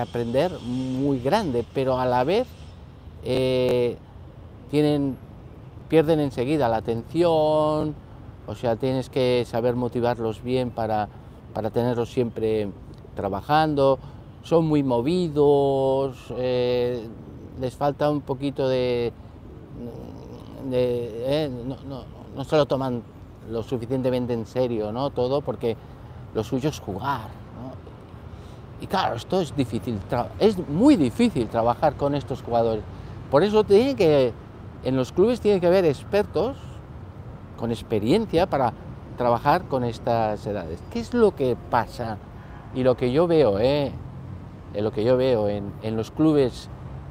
aprender 0.00 0.52
muy 0.60 1.18
grande, 1.20 1.64
pero 1.72 1.98
a 1.98 2.06
la 2.06 2.22
vez 2.24 2.46
eh, 3.24 3.96
tienen, 4.70 5.16
pierden 5.88 6.20
enseguida 6.20 6.68
la 6.68 6.76
atención, 6.76 7.94
o 8.46 8.54
sea, 8.54 8.76
tienes 8.76 9.08
que 9.08 9.44
saber 9.46 9.74
motivarlos 9.74 10.42
bien 10.42 10.70
para, 10.70 11.08
para 11.54 11.70
tenerlos 11.70 12.10
siempre 12.10 12.68
trabajando, 13.14 13.98
son 14.42 14.66
muy 14.66 14.82
movidos, 14.82 16.32
eh, 16.36 17.06
les 17.60 17.74
falta 17.74 18.10
un 18.10 18.20
poquito 18.20 18.68
de... 18.68 19.12
Eh, 20.70 21.50
no, 21.66 21.76
no, 21.88 22.04
no 22.36 22.44
se 22.44 22.56
lo 22.56 22.66
toman 22.66 23.02
lo 23.50 23.62
suficientemente 23.62 24.32
en 24.32 24.46
serio, 24.46 24.92
¿no? 24.92 25.10
Todo 25.10 25.40
porque 25.40 25.76
lo 26.34 26.44
suyo 26.44 26.68
es 26.68 26.78
jugar. 26.78 27.41
Y 28.82 28.88
claro, 28.88 29.14
esto 29.14 29.40
es 29.40 29.54
difícil, 29.54 29.96
es 30.40 30.58
muy 30.68 30.96
difícil 30.96 31.46
trabajar 31.46 31.94
con 31.94 32.16
estos 32.16 32.42
jugadores. 32.42 32.82
Por 33.30 33.44
eso 33.44 33.62
tiene 33.62 33.94
que, 33.94 34.32
en 34.82 34.96
los 34.96 35.12
clubes 35.12 35.40
tiene 35.40 35.60
que 35.60 35.68
haber 35.68 35.84
expertos 35.84 36.56
con 37.56 37.70
experiencia 37.70 38.50
para 38.50 38.72
trabajar 39.16 39.68
con 39.68 39.84
estas 39.84 40.44
edades. 40.48 40.80
¿Qué 40.90 40.98
es 40.98 41.14
lo 41.14 41.36
que 41.36 41.56
pasa? 41.70 42.18
Y 42.74 42.82
lo 42.82 42.96
que 42.96 43.12
yo 43.12 43.28
veo, 43.28 43.60
¿eh? 43.60 43.92
lo 44.74 44.90
que 44.90 45.04
yo 45.04 45.16
veo 45.16 45.48
en, 45.48 45.96
los 45.96 46.10
clubes 46.10 46.68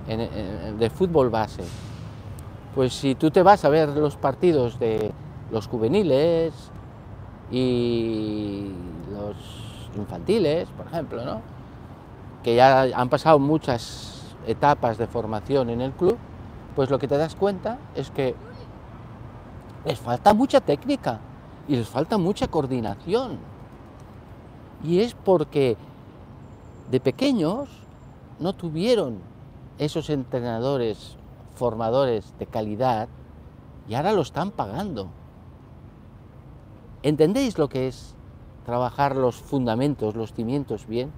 de 0.08 0.90
fútbol 0.90 1.30
base, 1.30 1.64
pues 2.76 2.92
si 2.92 3.16
tú 3.16 3.32
te 3.32 3.44
vas 3.44 3.64
a 3.64 3.70
ver 3.70 3.88
los 3.96 4.18
partidos 4.18 4.78
de, 4.78 5.14
los 5.52 5.68
juveniles 5.68 6.54
y 7.50 8.72
los 9.14 9.36
infantiles, 9.96 10.68
por 10.76 10.88
ejemplo, 10.88 11.24
¿no? 11.24 11.51
Que 12.44 12.56
ya 12.56 12.84
han 12.84 13.10
pasado 13.10 13.40
muchas 13.40 14.36
etapas 14.48 14.98
de 14.98 15.08
formación 15.08 15.70
en 15.70 15.82
el 15.82 15.92
club, 15.92 16.18
pues 16.76 16.90
lo 16.90 17.00
que 17.00 17.08
te 17.08 17.18
das 17.18 17.36
cuenta 17.36 17.78
es 17.96 18.10
que 18.12 18.36
les 19.86 20.00
falta 20.00 20.34
mucha 20.34 20.62
técnica 20.62 21.20
y 21.68 21.76
les 21.76 21.88
falta 21.88 22.18
mucha 22.18 22.48
coordinación. 22.48 23.38
Y 24.84 25.00
es 25.02 25.14
porque 25.14 25.78
de 26.90 27.00
pequeños 27.00 27.70
no 28.40 28.54
tuvieron 28.54 29.20
esos 29.78 30.10
entrenadores 30.10 31.18
formadores 31.56 32.34
de 32.40 32.48
calidad 32.48 33.08
y 33.88 33.94
ahora 33.94 34.14
lo 34.14 34.22
están 34.22 34.52
pagando. 34.52 35.10
¿Entendéis 37.04 37.58
lo 37.58 37.70
que 37.70 37.88
es 37.88 38.16
trabajar 38.66 39.16
los 39.16 39.36
fundamentos, 39.36 40.16
los 40.16 40.34
cimientos 40.34 40.88
bien? 40.88 41.12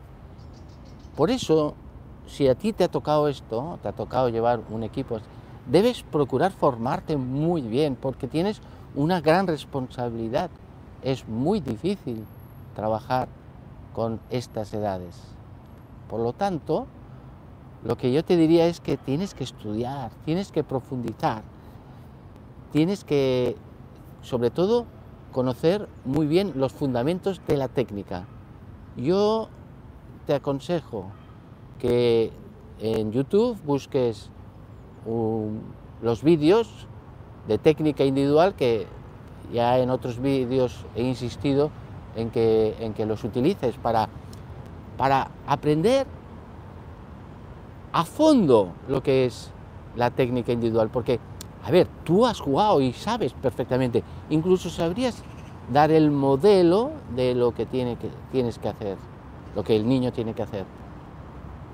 Por 1.16 1.30
eso, 1.30 1.76
si 2.26 2.48
a 2.48 2.56
ti 2.56 2.74
te 2.74 2.84
ha 2.84 2.88
tocado 2.88 3.28
esto, 3.28 3.78
te 3.82 3.90
ha 3.90 3.92
tocado 3.92 4.30
llevar 4.30 4.62
un 4.70 4.84
equipo, 4.84 5.20
debes 5.70 6.04
procurar 6.04 6.52
formarte 6.52 7.18
muy 7.18 7.62
bien 7.62 7.96
porque 7.96 8.28
tienes 8.28 8.62
una 8.96 9.22
gran 9.22 9.48
responsabilidad. 9.48 10.50
Es 11.04 11.28
muy 11.28 11.60
difícil 11.60 12.26
trabajar 12.76 13.28
con 13.94 14.20
estas 14.30 14.74
edades. 14.74 15.16
Por 16.10 16.20
lo 16.20 16.34
tanto, 16.34 16.88
lo 17.84 17.98
que 17.98 18.12
yo 18.12 18.24
te 18.24 18.38
diría 18.38 18.66
es 18.66 18.80
que 18.80 18.98
tienes 18.98 19.34
que 19.34 19.44
estudiar, 19.44 20.12
tienes 20.26 20.52
que 20.52 20.64
profundizar, 20.64 21.44
tienes 22.72 23.04
que, 23.04 23.56
sobre 24.22 24.50
todo, 24.50 24.86
conocer 25.32 25.90
muy 26.06 26.26
bien 26.26 26.54
los 26.56 26.72
fundamentos 26.72 27.42
de 27.48 27.58
la 27.58 27.68
técnica. 27.68 28.26
Yo 28.96 29.50
te 30.26 30.34
aconsejo 30.34 31.06
que 31.80 32.32
en 32.80 33.12
YouTube 33.12 33.58
busques 33.64 34.30
los 36.02 36.24
vídeos 36.24 36.88
de 37.48 37.58
técnica 37.58 38.06
individual 38.06 38.56
que 38.56 38.88
ya 39.52 39.80
en 39.80 39.90
otros 39.90 40.20
vídeos 40.20 40.86
he 40.96 41.04
insistido 41.04 41.72
en 42.16 42.30
que, 42.30 42.76
en 42.80 42.94
que 42.94 43.06
los 43.06 43.24
utilices 43.24 43.76
para, 43.76 44.08
para 44.98 45.30
aprender 45.46 46.08
a 47.92 48.06
fondo 48.06 48.72
lo 48.88 49.04
que 49.04 49.26
es 49.26 49.52
la 49.96 50.10
técnica 50.10 50.52
individual, 50.52 50.90
porque 50.90 51.20
a 51.64 51.72
ver, 51.72 51.88
tú 52.04 52.26
has 52.26 52.40
jugado 52.40 52.82
y 52.82 52.92
sabes 52.94 53.34
perfectamente, 53.34 54.04
incluso 54.30 54.70
sabrías 54.70 55.24
dar 55.72 55.92
el 55.92 56.12
modelo 56.12 56.92
de 57.16 57.36
lo 57.36 57.54
que, 57.54 57.66
tiene 57.66 57.96
que 57.96 58.10
tienes 58.32 58.60
que 58.60 58.68
hacer, 58.70 58.98
lo 59.56 59.64
que 59.64 59.76
el 59.76 59.88
niño 59.88 60.12
tiene 60.12 60.34
que 60.34 60.44
hacer. 60.44 60.66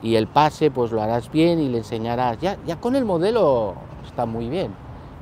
Y 0.02 0.16
el 0.16 0.28
pase, 0.28 0.72
pues 0.72 0.92
lo 0.92 1.02
harás 1.02 1.32
bien 1.32 1.60
y 1.60 1.70
le 1.70 1.80
enseñarás. 1.80 2.40
Ya, 2.40 2.58
ya 2.66 2.80
con 2.80 2.96
el 2.96 3.06
modelo 3.06 3.76
está 4.06 4.26
muy 4.26 4.50
bien. 4.50 4.72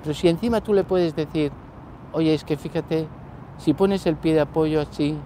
Pero 0.04 0.14
si 0.14 0.28
encima 0.28 0.62
tú 0.62 0.74
le 0.74 0.84
puedes 0.84 1.16
decir, 1.16 1.52
oye, 2.14 2.34
es 2.34 2.44
que 2.44 2.58
fíjate, 2.58 3.08
si 3.58 3.74
pones 3.74 4.06
el 4.06 4.16
pie 4.16 4.34
de 4.34 4.42
apoyo 4.42 4.82
así, 4.82 5.18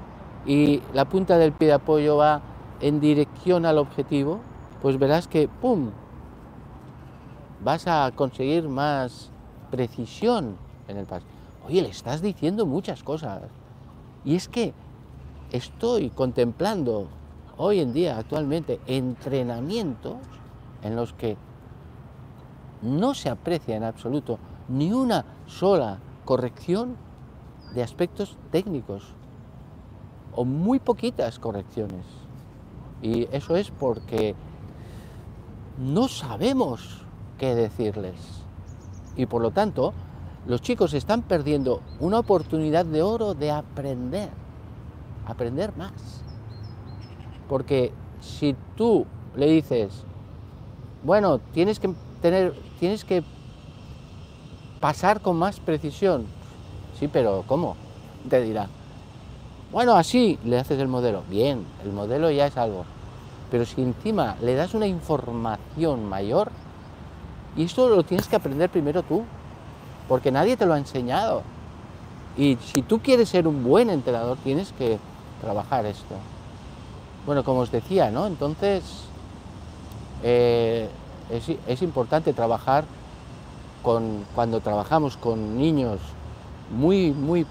y 0.46 0.82
la 0.94 1.06
punta 1.06 1.38
del 1.38 1.52
pie 1.52 1.67
de 1.67 1.74
apoyo 1.76 2.17
va 2.17 2.41
en 2.80 3.00
dirección 3.00 3.65
al 3.65 3.78
objetivo, 3.78 4.39
pues 4.82 4.98
verás 4.98 5.28
que 5.28 5.48
¡pum! 5.48 5.91
vas 7.63 7.88
a 7.88 8.12
conseguir 8.15 8.67
más 8.67 9.30
precisión 9.70 10.58
en 10.88 10.98
el 10.98 11.06
paso. 11.06 11.26
Oye, 11.67 11.82
le 11.82 11.89
estás 11.89 12.22
diciendo 12.22 12.65
muchas 12.65 13.04
cosas. 13.04 13.44
Y 14.26 14.36
es 14.36 14.50
que 14.50 14.74
estoy 15.52 16.10
contemplando 16.10 17.08
hoy 17.62 17.80
en 17.80 17.93
día, 17.93 18.17
actualmente, 18.17 18.80
entrenamientos 18.88 20.17
en 20.82 20.95
los 20.95 21.13
que 21.13 21.38
no 22.82 23.13
se 23.13 23.30
aprecia 23.30 23.76
en 23.76 23.84
absoluto 23.84 24.39
ni 24.67 24.91
una 24.91 25.26
sola 25.45 26.00
corrección 26.26 26.97
de 27.76 27.84
aspectos 27.84 28.36
técnicos 28.50 29.13
o 30.34 30.43
muy 30.43 30.80
poquitas 30.80 31.38
correcciones. 31.38 32.06
Y 33.04 33.28
eso 33.32 33.56
es 33.56 33.69
porque 33.69 34.34
no 35.78 36.08
sabemos 36.08 37.06
qué 37.38 37.54
decirles. 37.54 38.15
Y 39.15 39.28
por 39.28 39.43
lo 39.43 39.52
tanto, 39.52 39.93
los 40.47 40.62
chicos 40.62 40.95
están 40.95 41.21
perdiendo 41.21 41.82
una 42.00 42.17
oportunidad 42.17 42.86
de 42.86 43.04
oro 43.04 43.36
de 43.36 43.52
aprender, 43.52 44.30
aprender 45.28 45.78
más. 45.78 46.20
Porque 47.51 47.91
si 48.21 48.55
tú 48.77 49.05
le 49.35 49.47
dices, 49.47 50.05
bueno, 51.03 51.39
tienes 51.53 51.81
que 51.81 51.93
tener, 52.21 52.53
tienes 52.79 53.03
que 53.03 53.25
pasar 54.79 55.19
con 55.19 55.35
más 55.35 55.59
precisión. 55.59 56.27
Sí, 56.97 57.09
pero 57.09 57.43
¿cómo? 57.47 57.75
Te 58.29 58.41
dirá. 58.41 58.69
Bueno, 59.69 59.97
así 59.97 60.39
le 60.45 60.59
haces 60.59 60.79
el 60.79 60.87
modelo. 60.87 61.23
Bien, 61.29 61.65
el 61.83 61.91
modelo 61.91 62.31
ya 62.31 62.47
es 62.47 62.55
algo. 62.55 62.85
Pero 63.51 63.65
si 63.65 63.81
encima 63.81 64.37
le 64.41 64.55
das 64.55 64.73
una 64.73 64.87
información 64.87 66.07
mayor, 66.07 66.53
y 67.57 67.65
esto 67.65 67.89
lo 67.89 68.03
tienes 68.03 68.29
que 68.29 68.37
aprender 68.37 68.69
primero 68.69 69.03
tú, 69.03 69.23
porque 70.07 70.31
nadie 70.31 70.55
te 70.55 70.65
lo 70.65 70.73
ha 70.73 70.77
enseñado. 70.77 71.41
Y 72.37 72.55
si 72.63 72.81
tú 72.81 72.99
quieres 72.99 73.27
ser 73.27 73.45
un 73.45 73.61
buen 73.61 73.89
entrenador, 73.89 74.37
tienes 74.37 74.71
que 74.71 74.99
trabajar 75.41 75.85
esto. 75.85 76.15
Bueno, 77.25 77.43
como 77.43 77.62
os 77.62 77.71
decía, 77.71 78.10
¿no? 78.10 78.25
Entonces, 78.25 78.84
eh, 80.23 80.89
es, 81.67 81.81
importante 81.81 82.34
trabajar 82.34 82.84
con, 83.84 84.25
cuando 84.36 84.60
trabajamos 84.60 85.17
con 85.17 85.57
niños 85.57 85.99
muy, 86.75 87.12
muy, 87.12 87.45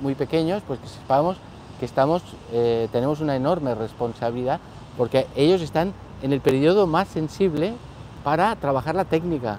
muy 0.00 0.14
pequeños, 0.14 0.62
pues 0.66 0.80
que 0.80 0.88
sepamos 0.88 1.36
que 1.78 1.86
estamos, 1.86 2.22
eh, 2.52 2.88
tenemos 2.92 3.20
una 3.20 3.34
enorme 3.34 3.74
responsabilidad 3.74 4.60
porque 4.96 5.26
ellos 5.34 5.60
están 5.60 5.92
en 6.22 6.32
el 6.32 6.40
periodo 6.40 6.86
más 6.86 7.08
sensible 7.08 7.74
para 8.22 8.54
trabajar 8.56 8.94
la 8.94 9.04
técnica. 9.04 9.58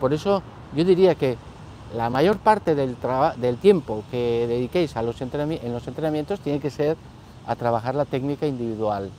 Por 0.00 0.12
eso 0.12 0.42
yo 0.74 0.84
diría 0.84 1.14
que 1.14 1.36
la 1.96 2.10
mayor 2.10 2.38
parte 2.38 2.74
del, 2.74 2.96
del 3.36 3.56
tiempo 3.58 4.04
que 4.10 4.46
dediquéis 4.46 4.96
a 4.96 5.02
los 5.02 5.20
en 5.20 5.72
los 5.72 5.86
entrenamientos 5.86 6.40
tiene 6.40 6.60
que 6.60 6.70
ser 6.70 6.96
a 7.46 7.56
trabajar 7.56 7.94
la 7.94 8.04
técnica 8.04 8.46
individual. 8.46 9.10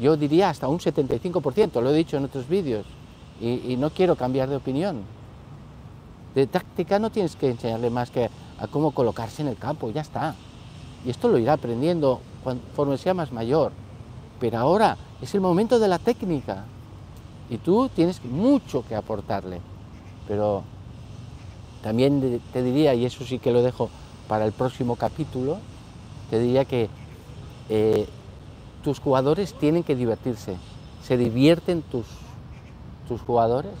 Yo 0.00 0.16
diría 0.16 0.50
hasta 0.50 0.68
un 0.68 0.78
75%, 0.78 1.80
lo 1.80 1.90
he 1.90 1.94
dicho 1.94 2.16
en 2.16 2.24
otros 2.24 2.48
vídeos, 2.48 2.86
y, 3.40 3.76
no 3.76 3.90
quiero 3.90 4.14
cambiar 4.14 4.48
de 4.48 4.56
opinión. 4.56 5.02
De 6.34 6.46
táctica 6.46 7.00
no 7.00 7.10
tienes 7.10 7.34
que 7.34 7.50
enseñarle 7.50 7.90
más 7.90 8.10
que 8.10 8.30
a 8.58 8.66
cómo 8.68 8.92
colocarse 8.92 9.42
en 9.42 9.48
el 9.48 9.56
campo, 9.56 9.90
ya 9.90 10.00
está. 10.00 10.36
Y 11.04 11.10
esto 11.10 11.28
lo 11.28 11.38
irá 11.38 11.54
aprendiendo 11.54 12.20
conforme 12.44 12.98
sea 12.98 13.14
más 13.14 13.32
mayor. 13.32 13.72
Pero 14.38 14.58
ahora 14.58 14.96
es 15.20 15.34
el 15.34 15.40
momento 15.40 15.80
de 15.80 15.88
la 15.88 15.98
técnica. 15.98 16.64
Y 17.50 17.58
tú 17.58 17.88
tienes 17.88 18.24
mucho 18.24 18.84
que 18.86 18.94
aportarle. 18.94 19.60
Pero 20.28 20.62
también 21.82 22.40
te 22.52 22.62
diría, 22.62 22.94
y 22.94 23.04
eso 23.04 23.24
sí 23.24 23.40
que 23.40 23.50
lo 23.50 23.62
dejo 23.62 23.90
para 24.28 24.44
el 24.44 24.52
próximo 24.52 24.94
capítulo, 24.94 25.58
te 26.30 26.38
diría 26.38 26.64
que 26.64 26.88
eh, 27.68 28.06
tus 28.82 28.98
jugadores 28.98 29.54
tienen 29.54 29.82
que 29.82 29.94
divertirse. 29.94 30.56
¿Se 31.02 31.16
divierten 31.16 31.82
tus, 31.82 32.06
tus 33.08 33.20
jugadores? 33.22 33.72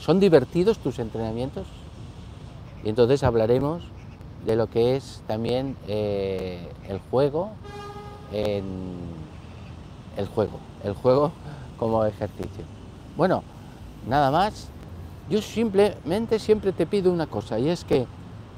¿Son 0.00 0.20
divertidos 0.20 0.78
tus 0.78 0.98
entrenamientos? 0.98 1.66
Y 2.84 2.88
entonces 2.88 3.22
hablaremos 3.22 3.82
de 4.44 4.56
lo 4.56 4.68
que 4.68 4.96
es 4.96 5.22
también 5.26 5.76
eh, 5.86 6.68
el 6.88 6.98
juego 7.10 7.50
en 8.32 8.64
el 10.16 10.26
juego, 10.26 10.58
el 10.82 10.94
juego 10.94 11.32
como 11.78 12.04
ejercicio. 12.04 12.64
Bueno, 13.16 13.42
nada 14.08 14.30
más. 14.30 14.68
Yo 15.30 15.40
simplemente 15.40 16.38
siempre 16.38 16.72
te 16.72 16.84
pido 16.84 17.12
una 17.12 17.26
cosa 17.26 17.58
y 17.58 17.68
es 17.68 17.84
que 17.84 18.06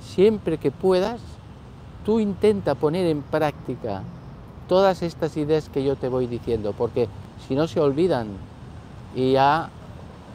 siempre 0.01 0.59
que 0.59 0.71
puedas, 0.71 1.21
tú 2.05 2.21
intenta 2.21 2.75
poner 2.75 3.07
en 3.07 3.23
práctica 3.23 4.03
todas 4.69 5.03
estas 5.03 5.37
ideas 5.37 5.69
que 5.69 5.85
yo 5.85 5.97
te 5.97 6.09
voy 6.09 6.27
diciendo, 6.27 6.75
porque 6.77 7.09
si 7.47 7.55
no 7.55 7.67
se 7.67 7.81
olvidan 7.81 8.29
y 9.15 9.33
ya 9.33 9.71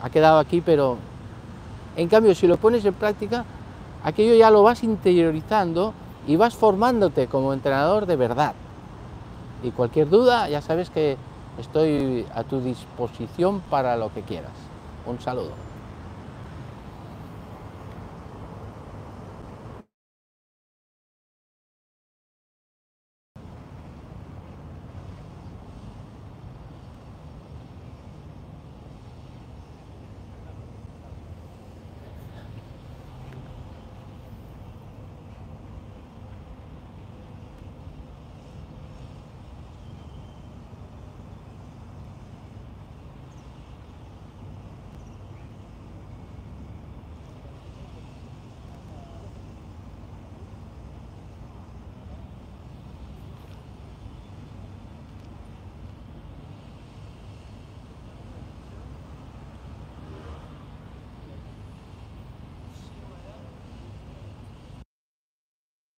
ha 0.01 0.09
quedado 0.09 0.39
aquí, 0.39 0.61
pero 0.61 0.97
en 1.95 2.07
cambio 2.07 2.35
si 2.35 2.47
lo 2.47 2.57
pones 2.57 2.85
en 2.85 2.93
práctica, 2.93 3.45
aquello 4.03 4.35
ya 4.35 4.51
lo 4.51 4.63
vas 4.63 4.83
interiorizando 4.83 5.93
y 6.27 6.35
vas 6.35 6.55
formándote 6.55 7.27
como 7.27 7.53
entrenador 7.53 8.05
de 8.05 8.15
verdad. 8.15 8.53
Y 9.63 9.71
cualquier 9.71 10.09
duda, 10.09 10.47
ya 10.47 10.61
sabes 10.61 10.89
que 10.89 11.17
estoy 11.59 12.25
a 12.33 12.43
tu 12.43 12.61
disposición 12.61 13.61
para 13.69 13.97
lo 13.97 14.13
que 14.13 14.21
quieras. 14.21 14.53
Un 15.05 15.19
saludo. 15.19 15.68